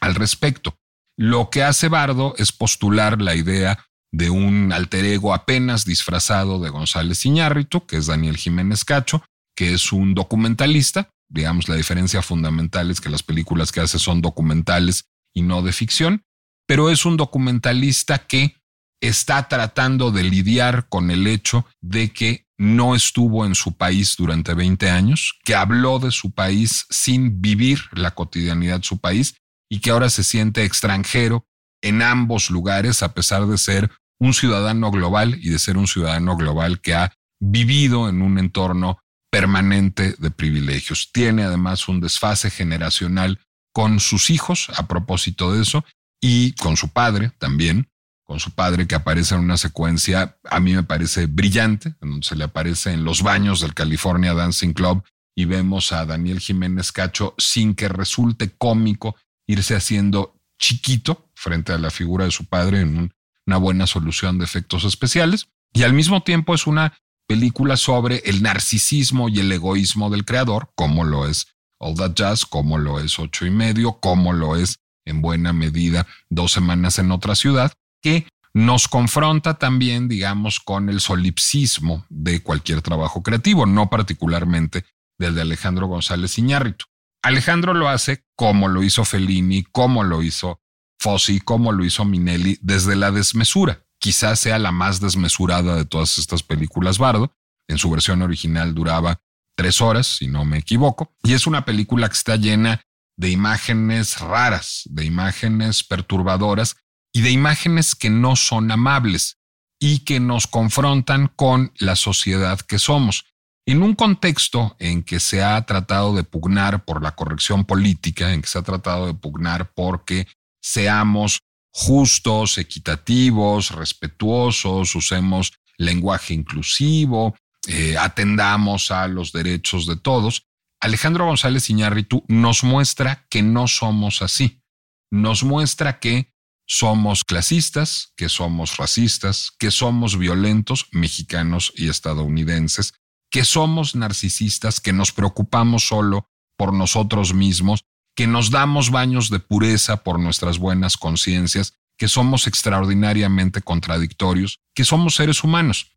al 0.00 0.14
respecto. 0.14 0.76
Lo 1.16 1.50
que 1.50 1.62
hace 1.62 1.88
Bardo 1.88 2.34
es 2.38 2.52
postular 2.52 3.20
la 3.20 3.34
idea 3.34 3.84
de 4.12 4.30
un 4.30 4.72
alter 4.72 5.04
ego 5.04 5.34
apenas 5.34 5.84
disfrazado 5.84 6.60
de 6.60 6.70
González 6.70 7.26
Iñárritu, 7.26 7.84
que 7.84 7.96
es 7.96 8.06
Daniel 8.06 8.36
Jiménez 8.36 8.84
Cacho, 8.84 9.24
que 9.56 9.74
es 9.74 9.92
un 9.92 10.14
documentalista. 10.14 11.10
Digamos, 11.28 11.68
la 11.68 11.74
diferencia 11.74 12.22
fundamental 12.22 12.90
es 12.90 13.00
que 13.00 13.10
las 13.10 13.22
películas 13.22 13.72
que 13.72 13.80
hace 13.80 13.98
son 13.98 14.22
documentales 14.22 15.06
y 15.34 15.42
no 15.42 15.62
de 15.62 15.72
ficción, 15.72 16.22
pero 16.66 16.90
es 16.90 17.04
un 17.04 17.16
documentalista 17.16 18.26
que 18.26 18.56
está 19.00 19.48
tratando 19.48 20.10
de 20.10 20.22
lidiar 20.22 20.88
con 20.88 21.10
el 21.10 21.26
hecho 21.26 21.66
de 21.82 22.12
que 22.12 22.46
no 22.56 22.94
estuvo 22.94 23.44
en 23.44 23.54
su 23.54 23.76
país 23.76 24.14
durante 24.16 24.54
20 24.54 24.88
años, 24.88 25.38
que 25.44 25.54
habló 25.54 25.98
de 25.98 26.10
su 26.10 26.32
país 26.32 26.86
sin 26.88 27.40
vivir 27.40 27.80
la 27.92 28.12
cotidianidad 28.12 28.78
de 28.78 28.86
su 28.86 28.98
país 29.00 29.34
y 29.68 29.80
que 29.80 29.90
ahora 29.90 30.08
se 30.08 30.24
siente 30.24 30.64
extranjero 30.64 31.46
en 31.82 32.00
ambos 32.00 32.50
lugares 32.50 33.02
a 33.02 33.12
pesar 33.12 33.46
de 33.46 33.58
ser 33.58 33.90
un 34.20 34.32
ciudadano 34.32 34.90
global 34.90 35.36
y 35.42 35.50
de 35.50 35.58
ser 35.58 35.76
un 35.76 35.86
ciudadano 35.86 36.36
global 36.36 36.80
que 36.80 36.94
ha 36.94 37.12
vivido 37.40 38.08
en 38.08 38.22
un 38.22 38.38
entorno 38.38 38.98
permanente 39.30 40.14
de 40.18 40.30
privilegios. 40.30 41.10
Tiene 41.12 41.42
además 41.42 41.88
un 41.88 42.00
desfase 42.00 42.50
generacional 42.50 43.40
con 43.74 43.98
sus 43.98 44.30
hijos 44.30 44.70
a 44.76 44.86
propósito 44.86 45.52
de 45.52 45.60
eso 45.60 45.84
y 46.20 46.52
con 46.52 46.76
su 46.76 46.90
padre 46.90 47.32
también, 47.38 47.90
con 48.22 48.38
su 48.38 48.52
padre 48.52 48.86
que 48.86 48.94
aparece 48.94 49.34
en 49.34 49.40
una 49.40 49.56
secuencia, 49.56 50.38
a 50.48 50.60
mí 50.60 50.74
me 50.74 50.84
parece 50.84 51.26
brillante, 51.26 51.96
donde 52.00 52.24
se 52.24 52.36
le 52.36 52.44
aparece 52.44 52.92
en 52.92 53.04
los 53.04 53.22
baños 53.22 53.60
del 53.60 53.74
California 53.74 54.32
Dancing 54.32 54.72
Club 54.72 55.02
y 55.34 55.46
vemos 55.46 55.92
a 55.92 56.06
Daniel 56.06 56.38
Jiménez 56.38 56.92
Cacho 56.92 57.34
sin 57.36 57.74
que 57.74 57.88
resulte 57.88 58.54
cómico 58.56 59.16
irse 59.46 59.74
haciendo 59.74 60.40
chiquito 60.56 61.28
frente 61.34 61.72
a 61.72 61.78
la 61.78 61.90
figura 61.90 62.26
de 62.26 62.30
su 62.30 62.46
padre 62.46 62.80
en 62.80 63.12
una 63.44 63.56
buena 63.56 63.88
solución 63.88 64.38
de 64.38 64.44
efectos 64.44 64.84
especiales. 64.84 65.48
Y 65.72 65.82
al 65.82 65.92
mismo 65.92 66.22
tiempo 66.22 66.54
es 66.54 66.68
una 66.68 66.96
película 67.26 67.76
sobre 67.76 68.18
el 68.24 68.40
narcisismo 68.40 69.28
y 69.28 69.40
el 69.40 69.50
egoísmo 69.50 70.10
del 70.10 70.24
creador, 70.24 70.70
como 70.76 71.02
lo 71.02 71.26
es 71.26 71.53
All 71.78 71.94
That 71.94 72.14
Jazz, 72.14 72.44
como 72.44 72.78
lo 72.78 73.00
es 73.00 73.18
Ocho 73.18 73.46
y 73.46 73.50
Medio, 73.50 73.94
como 74.00 74.32
lo 74.32 74.56
es 74.56 74.78
en 75.04 75.20
buena 75.20 75.52
medida 75.52 76.06
Dos 76.30 76.52
Semanas 76.52 76.98
en 76.98 77.12
otra 77.12 77.34
ciudad, 77.34 77.72
que 78.02 78.26
nos 78.54 78.86
confronta 78.86 79.54
también, 79.54 80.08
digamos, 80.08 80.60
con 80.60 80.88
el 80.88 81.00
solipsismo 81.00 82.06
de 82.08 82.42
cualquier 82.42 82.82
trabajo 82.82 83.22
creativo, 83.22 83.66
no 83.66 83.90
particularmente 83.90 84.84
del 85.18 85.34
de 85.34 85.42
Alejandro 85.42 85.88
González 85.88 86.38
Iñárritu. 86.38 86.86
Alejandro 87.22 87.74
lo 87.74 87.88
hace 87.88 88.22
como 88.36 88.68
lo 88.68 88.82
hizo 88.82 89.04
Fellini, 89.04 89.64
como 89.64 90.04
lo 90.04 90.22
hizo 90.22 90.60
Fossi, 91.00 91.40
como 91.40 91.72
lo 91.72 91.84
hizo 91.84 92.04
Minelli, 92.04 92.58
desde 92.62 92.96
la 92.96 93.10
desmesura. 93.10 93.84
Quizás 93.98 94.40
sea 94.40 94.58
la 94.58 94.72
más 94.72 95.00
desmesurada 95.00 95.74
de 95.76 95.84
todas 95.84 96.18
estas 96.18 96.42
películas 96.42 96.98
Bardo. 96.98 97.32
En 97.66 97.78
su 97.78 97.90
versión 97.90 98.22
original 98.22 98.74
duraba 98.74 99.20
tres 99.56 99.80
horas, 99.80 100.06
si 100.06 100.26
no 100.26 100.44
me 100.44 100.58
equivoco, 100.58 101.14
y 101.22 101.32
es 101.32 101.46
una 101.46 101.64
película 101.64 102.08
que 102.08 102.14
está 102.14 102.36
llena 102.36 102.80
de 103.16 103.30
imágenes 103.30 104.20
raras, 104.20 104.82
de 104.86 105.04
imágenes 105.04 105.84
perturbadoras 105.84 106.76
y 107.12 107.20
de 107.20 107.30
imágenes 107.30 107.94
que 107.94 108.10
no 108.10 108.36
son 108.36 108.70
amables 108.70 109.38
y 109.78 110.00
que 110.00 110.20
nos 110.20 110.46
confrontan 110.46 111.28
con 111.28 111.72
la 111.78 111.96
sociedad 111.96 112.60
que 112.60 112.78
somos. 112.78 113.26
En 113.66 113.82
un 113.82 113.94
contexto 113.94 114.76
en 114.78 115.02
que 115.02 115.20
se 115.20 115.42
ha 115.42 115.60
tratado 115.64 116.14
de 116.14 116.24
pugnar 116.24 116.84
por 116.84 117.02
la 117.02 117.12
corrección 117.12 117.64
política, 117.64 118.32
en 118.32 118.42
que 118.42 118.48
se 118.48 118.58
ha 118.58 118.62
tratado 118.62 119.06
de 119.06 119.14
pugnar 119.14 119.72
porque 119.74 120.26
seamos 120.60 121.38
justos, 121.72 122.58
equitativos, 122.58 123.70
respetuosos, 123.70 124.94
usemos 124.94 125.52
lenguaje 125.76 126.34
inclusivo, 126.34 127.34
eh, 127.66 127.96
atendamos 127.98 128.90
a 128.90 129.08
los 129.08 129.32
derechos 129.32 129.86
de 129.86 129.96
todos, 129.96 130.46
Alejandro 130.80 131.24
González 131.24 131.70
Iñárritu 131.70 132.24
nos 132.28 132.62
muestra 132.62 133.26
que 133.30 133.42
no 133.42 133.68
somos 133.68 134.20
así. 134.20 134.62
Nos 135.10 135.42
muestra 135.42 135.98
que 135.98 136.34
somos 136.66 137.24
clasistas, 137.24 138.12
que 138.16 138.28
somos 138.28 138.76
racistas, 138.76 139.50
que 139.58 139.70
somos 139.70 140.18
violentos, 140.18 140.88
mexicanos 140.92 141.72
y 141.74 141.88
estadounidenses, 141.88 142.94
que 143.30 143.44
somos 143.44 143.94
narcisistas, 143.94 144.80
que 144.80 144.92
nos 144.92 145.12
preocupamos 145.12 145.88
solo 145.88 146.28
por 146.56 146.72
nosotros 146.72 147.34
mismos, 147.34 147.84
que 148.14 148.26
nos 148.26 148.50
damos 148.50 148.90
baños 148.90 149.30
de 149.30 149.40
pureza 149.40 150.04
por 150.04 150.18
nuestras 150.18 150.58
buenas 150.58 150.96
conciencias, 150.96 151.74
que 151.96 152.08
somos 152.08 152.46
extraordinariamente 152.46 153.62
contradictorios, 153.62 154.60
que 154.74 154.84
somos 154.84 155.14
seres 155.14 155.44
humanos. 155.44 155.92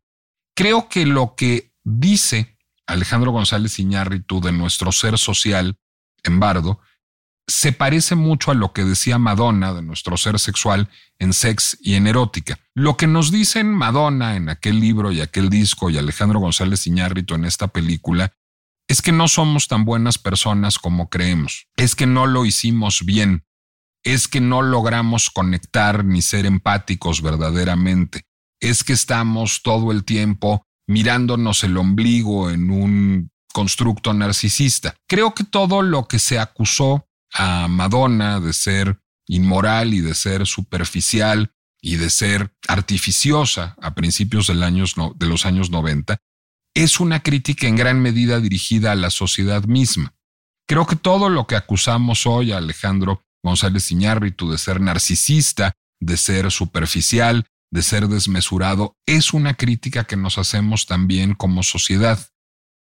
Creo 0.58 0.88
que 0.88 1.06
lo 1.06 1.36
que 1.36 1.70
dice 1.84 2.58
Alejandro 2.84 3.30
González 3.30 3.78
Iñárritu 3.78 4.40
de 4.40 4.50
nuestro 4.50 4.90
ser 4.90 5.16
social 5.16 5.78
en 6.24 6.40
Bardo 6.40 6.80
se 7.46 7.70
parece 7.70 8.16
mucho 8.16 8.50
a 8.50 8.54
lo 8.54 8.72
que 8.72 8.82
decía 8.82 9.18
Madonna 9.18 9.72
de 9.72 9.82
nuestro 9.82 10.16
ser 10.16 10.40
sexual 10.40 10.90
en 11.20 11.32
Sex 11.32 11.78
y 11.80 11.94
en 11.94 12.08
Erótica. 12.08 12.58
Lo 12.74 12.96
que 12.96 13.06
nos 13.06 13.30
dicen 13.30 13.72
Madonna 13.72 14.34
en 14.34 14.48
aquel 14.48 14.80
libro 14.80 15.12
y 15.12 15.20
aquel 15.20 15.48
disco 15.48 15.90
y 15.90 15.96
Alejandro 15.96 16.40
González 16.40 16.88
Iñárritu 16.88 17.36
en 17.36 17.44
esta 17.44 17.68
película 17.68 18.32
es 18.88 19.00
que 19.00 19.12
no 19.12 19.28
somos 19.28 19.68
tan 19.68 19.84
buenas 19.84 20.18
personas 20.18 20.80
como 20.80 21.08
creemos, 21.08 21.68
es 21.76 21.94
que 21.94 22.08
no 22.08 22.26
lo 22.26 22.44
hicimos 22.44 23.04
bien, 23.04 23.44
es 24.02 24.26
que 24.26 24.40
no 24.40 24.62
logramos 24.62 25.30
conectar 25.30 26.04
ni 26.04 26.20
ser 26.20 26.46
empáticos 26.46 27.22
verdaderamente, 27.22 28.24
es 28.60 28.84
que 28.84 28.92
estamos 28.92 29.62
todo 29.62 29.92
el 29.92 30.04
tiempo 30.04 30.64
mirándonos 30.86 31.64
el 31.64 31.76
ombligo 31.76 32.50
en 32.50 32.70
un 32.70 33.30
constructo 33.52 34.14
narcisista. 34.14 34.96
Creo 35.06 35.34
que 35.34 35.44
todo 35.44 35.82
lo 35.82 36.08
que 36.08 36.18
se 36.18 36.38
acusó 36.38 37.06
a 37.32 37.68
Madonna 37.68 38.40
de 38.40 38.52
ser 38.52 39.00
inmoral 39.26 39.94
y 39.94 40.00
de 40.00 40.14
ser 40.14 40.46
superficial 40.46 41.52
y 41.80 41.96
de 41.96 42.10
ser 42.10 42.52
artificiosa 42.66 43.76
a 43.80 43.94
principios 43.94 44.46
del 44.48 44.60
de 44.60 45.26
los 45.26 45.46
años 45.46 45.70
90, 45.70 46.18
es 46.74 47.00
una 47.00 47.22
crítica 47.22 47.66
en 47.66 47.76
gran 47.76 48.00
medida 48.00 48.40
dirigida 48.40 48.92
a 48.92 48.96
la 48.96 49.10
sociedad 49.10 49.64
misma. 49.64 50.14
Creo 50.66 50.86
que 50.86 50.96
todo 50.96 51.28
lo 51.28 51.46
que 51.46 51.56
acusamos 51.56 52.26
hoy 52.26 52.52
a 52.52 52.58
Alejandro 52.58 53.22
González 53.42 53.90
Iñárritu 53.90 54.50
de 54.50 54.58
ser 54.58 54.80
narcisista, 54.80 55.72
de 56.00 56.16
ser 56.16 56.50
superficial, 56.50 57.46
de 57.70 57.82
ser 57.82 58.08
desmesurado, 58.08 58.96
es 59.06 59.32
una 59.32 59.54
crítica 59.54 60.04
que 60.04 60.16
nos 60.16 60.38
hacemos 60.38 60.86
también 60.86 61.34
como 61.34 61.62
sociedad. 61.62 62.18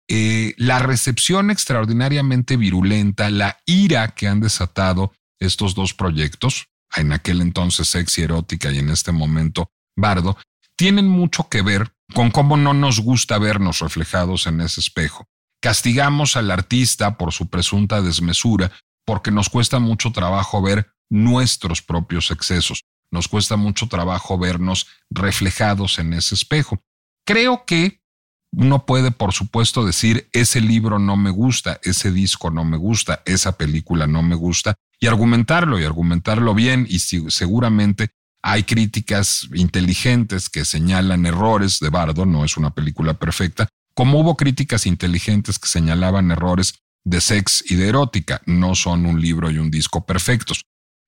Eh, 0.07 0.55
la 0.57 0.79
recepción 0.79 1.51
extraordinariamente 1.51 2.57
virulenta, 2.57 3.29
la 3.29 3.59
ira 3.65 4.09
que 4.09 4.27
han 4.27 4.39
desatado 4.39 5.13
estos 5.39 5.75
dos 5.75 5.93
proyectos, 5.93 6.67
en 6.95 7.13
aquel 7.13 7.41
entonces 7.41 7.87
sexy 7.87 8.23
erótica 8.23 8.71
y 8.71 8.79
en 8.79 8.89
este 8.89 9.11
momento 9.11 9.69
bardo, 9.95 10.37
tienen 10.75 11.07
mucho 11.07 11.49
que 11.49 11.61
ver 11.61 11.93
con 12.13 12.31
cómo 12.31 12.57
no 12.57 12.73
nos 12.73 12.99
gusta 12.99 13.37
vernos 13.37 13.79
reflejados 13.79 14.47
en 14.47 14.61
ese 14.61 14.81
espejo. 14.81 15.27
Castigamos 15.61 16.37
al 16.37 16.51
artista 16.51 17.17
por 17.17 17.33
su 17.33 17.49
presunta 17.49 18.01
desmesura 18.01 18.71
porque 19.05 19.31
nos 19.31 19.49
cuesta 19.49 19.79
mucho 19.79 20.11
trabajo 20.11 20.61
ver 20.61 20.91
nuestros 21.09 21.81
propios 21.81 22.31
excesos, 22.31 22.83
nos 23.11 23.27
cuesta 23.27 23.55
mucho 23.55 23.87
trabajo 23.87 24.37
vernos 24.37 24.87
reflejados 25.09 25.99
en 25.99 26.13
ese 26.13 26.35
espejo. 26.35 26.79
Creo 27.25 27.65
que 27.65 28.01
uno 28.51 28.85
puede, 28.85 29.11
por 29.11 29.33
supuesto, 29.33 29.85
decir, 29.85 30.27
ese 30.33 30.61
libro 30.61 30.97
no 30.99 31.15
me 31.17 31.29
gusta, 31.29 31.79
ese 31.83 32.11
disco 32.11 32.49
no 32.49 32.63
me 32.65 32.77
gusta, 32.77 33.21
esa 33.25 33.57
película 33.57 34.07
no 34.07 34.23
me 34.23 34.35
gusta, 34.35 34.75
y 34.99 35.07
argumentarlo 35.07 35.79
y 35.79 35.83
argumentarlo 35.83 36.55
bien, 36.55 36.87
y 36.89 36.99
seguramente 36.99 38.09
hay 38.41 38.63
críticas 38.63 39.47
inteligentes 39.53 40.49
que 40.49 40.65
señalan 40.65 41.25
errores 41.25 41.79
de 41.79 41.89
Bardo, 41.89 42.25
no 42.25 42.43
es 42.43 42.57
una 42.57 42.73
película 42.73 43.13
perfecta, 43.13 43.67
como 43.93 44.19
hubo 44.19 44.35
críticas 44.35 44.85
inteligentes 44.85 45.59
que 45.59 45.67
señalaban 45.67 46.31
errores 46.31 46.79
de 47.03 47.21
sex 47.21 47.63
y 47.69 47.75
de 47.75 47.89
erótica, 47.89 48.41
no 48.45 48.75
son 48.75 49.05
un 49.05 49.21
libro 49.21 49.51
y 49.51 49.57
un 49.57 49.69
disco 49.69 50.05
perfectos. 50.05 50.63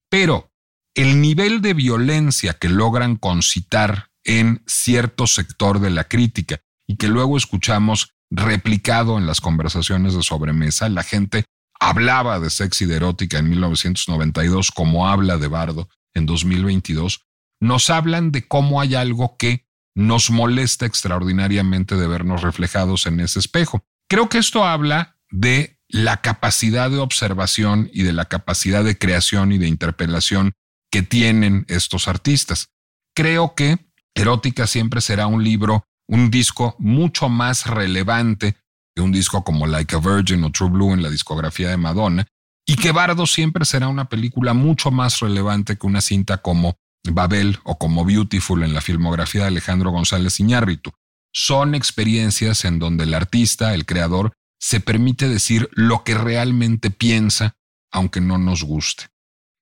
Pero 0.10 0.51
el 0.96 1.22
nivel 1.22 1.62
de 1.62 1.74
violencia 1.74 2.54
que 2.54 2.70
logran 2.70 3.16
concitar 3.16 4.10
en 4.24 4.64
cierto 4.68 5.28
sector 5.28 5.80
de 5.80 5.90
la 5.90 6.04
crítica 6.06 6.62
y 6.88 6.98
que 6.98 7.08
luego 7.08 7.38
escuchamos 7.38 8.14
replicado 8.30 9.18
en 9.18 9.26
las 9.26 9.42
conversaciones 9.42 10.14
de 10.14 10.24
sobremesa. 10.24 10.90
La 10.90 11.04
gente 11.04 11.46
hablaba 11.80 12.40
de 12.40 12.50
sexy 12.50 12.86
de 12.86 12.98
erótica 12.98 13.40
en 13.40 13.50
1992 13.50 14.72
como 14.72 15.08
habla 15.08 15.38
de 15.38 15.48
Bardo 15.48 15.90
en 16.14 16.26
2022. 16.26 17.26
Nos 17.60 17.90
hablan 17.90 18.32
de 18.32 18.48
cómo 18.48 18.82
hay 18.82 18.96
algo 18.96 19.38
que 19.38 19.66
nos 19.96 20.30
molesta 20.30 20.86
extraordinariamente 20.86 21.96
de 21.96 22.08
vernos 22.08 22.42
reflejados 22.42 23.06
en 23.08 23.20
ese 23.20 23.40
espejo. 23.40 23.86
Creo 24.10 24.30
que 24.30 24.38
esto 24.38 24.64
habla 24.66 25.18
de 25.30 25.80
la 25.88 26.22
capacidad 26.22 26.90
de 26.90 27.00
observación 27.00 27.90
y 27.94 28.04
de 28.04 28.14
la 28.14 28.26
capacidad 28.26 28.84
de 28.84 28.98
creación 28.98 29.52
y 29.52 29.58
de 29.58 29.68
interpelación 29.68 30.54
que 30.92 31.02
tienen 31.02 31.66
estos 31.70 32.08
artistas. 32.08 32.68
Creo 33.16 33.56
que 33.56 33.80
Erótica 34.14 34.68
siempre 34.68 35.02
será 35.02 35.28
un 35.28 35.44
libro 35.44 35.86
un 36.08 36.30
disco 36.30 36.76
mucho 36.78 37.30
más 37.30 37.66
relevante 37.68 38.58
que 38.94 39.02
un 39.02 39.14
disco 39.14 39.44
como 39.44 39.66
Like 39.66 39.96
a 39.96 40.00
Virgin 40.00 40.44
o 40.44 40.52
True 40.52 40.70
Blue 40.70 40.94
en 40.94 41.02
la 41.02 41.10
discografía 41.10 41.70
de 41.70 41.78
Madonna, 41.78 42.28
y 42.68 42.76
que 42.76 42.92
Bardo 42.92 43.26
siempre 43.26 43.64
será 43.64 43.88
una 43.88 44.06
película 44.06 44.54
mucho 44.54 44.92
más 44.92 45.20
relevante 45.22 45.78
que 45.78 45.88
una 45.88 46.02
cinta 46.02 46.40
como 46.40 46.76
Babel 47.10 47.60
o 47.64 47.78
como 47.78 48.06
Beautiful 48.06 48.64
en 48.64 48.74
la 48.74 48.82
filmografía 48.82 49.42
de 49.42 49.48
Alejandro 49.48 49.92
González 49.92 50.40
Iñárritu. 50.40 50.92
Son 51.34 51.76
experiencias 51.76 52.66
en 52.66 52.78
donde 52.78 53.06
el 53.06 53.14
artista, 53.14 53.74
el 53.74 53.86
creador, 53.86 54.34
se 54.60 54.82
permite 54.82 55.30
decir 55.30 55.70
lo 55.72 56.04
que 56.04 56.16
realmente 56.16 56.92
piensa, 56.92 57.56
aunque 57.92 58.20
no 58.20 58.38
nos 58.38 58.64
guste. 58.64 59.06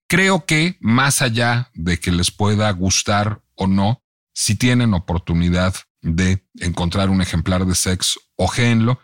Creo 0.10 0.46
que, 0.48 0.76
más 0.80 1.22
allá 1.22 1.70
de 1.76 2.00
que 2.00 2.12
les 2.12 2.32
pueda 2.32 2.72
gustar 2.72 3.44
o 3.54 3.68
no, 3.68 4.02
si 4.34 4.56
tienen 4.56 4.96
oportunidad 4.96 5.76
de 6.02 6.48
encontrar 6.56 7.12
un 7.12 7.22
ejemplar 7.22 7.66
de 7.68 7.76
sex, 7.76 8.20
ojéenlo. 8.36 9.00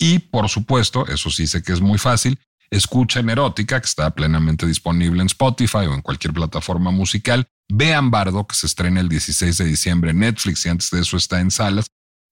Y, 0.00 0.18
por 0.18 0.48
supuesto, 0.48 1.06
eso 1.06 1.30
sí 1.30 1.46
sé 1.46 1.62
que 1.62 1.72
es 1.72 1.80
muy 1.80 1.96
fácil, 1.96 2.40
escuchen 2.70 3.30
Erótica, 3.30 3.80
que 3.80 3.86
está 3.86 4.10
plenamente 4.10 4.66
disponible 4.66 5.20
en 5.20 5.28
Spotify 5.28 5.86
o 5.86 5.94
en 5.94 6.02
cualquier 6.02 6.34
plataforma 6.34 6.90
musical. 6.90 7.46
Vean 7.68 8.10
Bardo, 8.10 8.44
que 8.44 8.56
se 8.56 8.66
estrena 8.66 8.98
el 8.98 9.08
16 9.08 9.58
de 9.58 9.64
diciembre 9.64 10.10
en 10.10 10.18
Netflix 10.18 10.66
y 10.66 10.70
antes 10.70 10.90
de 10.90 11.00
eso 11.00 11.16
está 11.16 11.38
en 11.38 11.52
salas, 11.52 11.86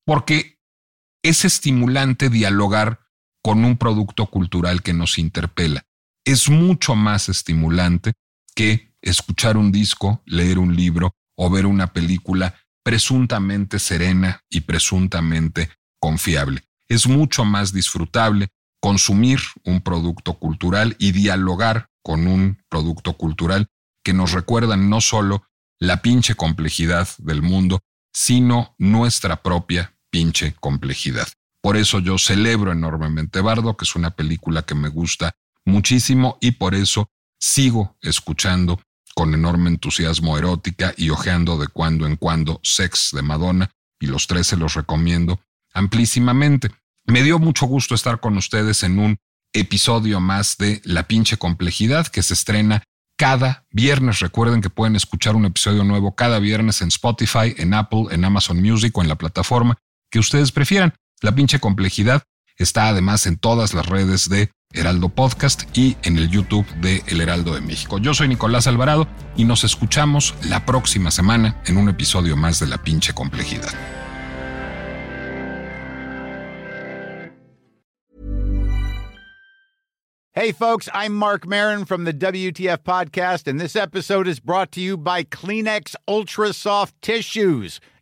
porque 0.04 0.58
es 1.22 1.44
estimulante 1.44 2.28
dialogar 2.28 3.06
con 3.40 3.64
un 3.64 3.76
producto 3.76 4.26
cultural 4.26 4.82
que 4.82 4.92
nos 4.92 5.16
interpela. 5.16 5.85
Es 6.26 6.50
mucho 6.50 6.96
más 6.96 7.28
estimulante 7.28 8.14
que 8.56 8.92
escuchar 9.00 9.56
un 9.56 9.70
disco, 9.70 10.22
leer 10.26 10.58
un 10.58 10.74
libro 10.74 11.14
o 11.36 11.48
ver 11.48 11.66
una 11.66 11.92
película 11.92 12.56
presuntamente 12.82 13.78
serena 13.78 14.42
y 14.50 14.62
presuntamente 14.62 15.70
confiable. 16.00 16.64
Es 16.88 17.06
mucho 17.06 17.44
más 17.44 17.72
disfrutable 17.72 18.48
consumir 18.80 19.38
un 19.64 19.82
producto 19.82 20.34
cultural 20.34 20.96
y 20.98 21.12
dialogar 21.12 21.90
con 22.02 22.26
un 22.26 22.60
producto 22.68 23.12
cultural 23.12 23.68
que 24.04 24.12
nos 24.12 24.32
recuerdan 24.32 24.90
no 24.90 25.00
solo 25.00 25.44
la 25.78 26.02
pinche 26.02 26.34
complejidad 26.34 27.08
del 27.18 27.40
mundo, 27.40 27.78
sino 28.12 28.74
nuestra 28.78 29.44
propia 29.44 29.96
pinche 30.10 30.56
complejidad. 30.58 31.28
Por 31.60 31.76
eso 31.76 32.00
yo 32.00 32.18
celebro 32.18 32.72
enormemente 32.72 33.40
Bardo, 33.40 33.76
que 33.76 33.84
es 33.84 33.94
una 33.94 34.10
película 34.10 34.62
que 34.62 34.74
me 34.74 34.88
gusta 34.88 35.36
muchísimo 35.66 36.38
y 36.40 36.52
por 36.52 36.74
eso 36.74 37.10
sigo 37.38 37.96
escuchando 38.00 38.80
con 39.14 39.34
enorme 39.34 39.70
entusiasmo 39.70 40.38
erótica 40.38 40.94
y 40.96 41.10
ojeando 41.10 41.58
de 41.58 41.68
cuando 41.68 42.06
en 42.06 42.16
cuando 42.16 42.60
Sex 42.62 43.10
de 43.12 43.22
Madonna 43.22 43.70
y 44.00 44.06
los 44.06 44.26
tres 44.26 44.46
se 44.46 44.56
los 44.56 44.74
recomiendo 44.74 45.40
amplísimamente. 45.72 46.70
Me 47.04 47.22
dio 47.22 47.38
mucho 47.38 47.66
gusto 47.66 47.94
estar 47.94 48.20
con 48.20 48.36
ustedes 48.36 48.82
en 48.82 48.98
un 48.98 49.18
episodio 49.52 50.20
más 50.20 50.56
de 50.58 50.82
La 50.84 51.04
pinche 51.04 51.36
complejidad 51.36 52.06
que 52.08 52.22
se 52.22 52.34
estrena 52.34 52.82
cada 53.16 53.64
viernes. 53.70 54.20
Recuerden 54.20 54.60
que 54.60 54.70
pueden 54.70 54.96
escuchar 54.96 55.34
un 55.34 55.46
episodio 55.46 55.84
nuevo 55.84 56.14
cada 56.14 56.38
viernes 56.38 56.82
en 56.82 56.88
Spotify, 56.88 57.54
en 57.56 57.74
Apple, 57.74 58.06
en 58.10 58.24
Amazon 58.24 58.60
Music 58.60 58.96
o 58.96 59.02
en 59.02 59.08
la 59.08 59.16
plataforma 59.16 59.78
que 60.10 60.18
ustedes 60.18 60.52
prefieran. 60.52 60.94
La 61.22 61.34
pinche 61.34 61.58
complejidad 61.58 62.22
está 62.56 62.88
además 62.88 63.26
en 63.26 63.38
todas 63.38 63.72
las 63.72 63.86
redes 63.86 64.28
de 64.28 64.50
Heraldo 64.72 65.08
Podcast 65.08 65.64
y 65.76 65.96
en 66.02 66.18
el 66.18 66.28
YouTube 66.30 66.66
de 66.80 67.02
El 67.06 67.20
Heraldo 67.20 67.54
de 67.54 67.60
México. 67.60 67.98
Yo 67.98 68.14
soy 68.14 68.28
Nicolás 68.28 68.66
Alvarado 68.66 69.06
y 69.36 69.44
nos 69.44 69.64
escuchamos 69.64 70.34
la 70.48 70.64
próxima 70.66 71.10
semana 71.10 71.60
en 71.66 71.76
un 71.76 71.88
episodio 71.88 72.36
más 72.36 72.60
de 72.60 72.66
La 72.66 72.78
pinche 72.78 73.12
complejidad. 73.14 73.70
Hey 80.32 80.52
folks, 80.52 80.86
I'm 80.92 81.14
Mark 81.14 81.46
Marin 81.46 81.86
from 81.86 82.04
the 82.04 82.12
WTF 82.12 82.82
podcast 82.82 83.46
and 83.46 83.58
this 83.58 83.74
episode 83.74 84.28
is 84.28 84.38
brought 84.38 84.70
to 84.72 84.82
you 84.82 84.98
by 84.98 85.24
Kleenex 85.24 85.96
Ultra 86.06 86.52
Soft 86.52 86.94
Tissues 87.00 87.80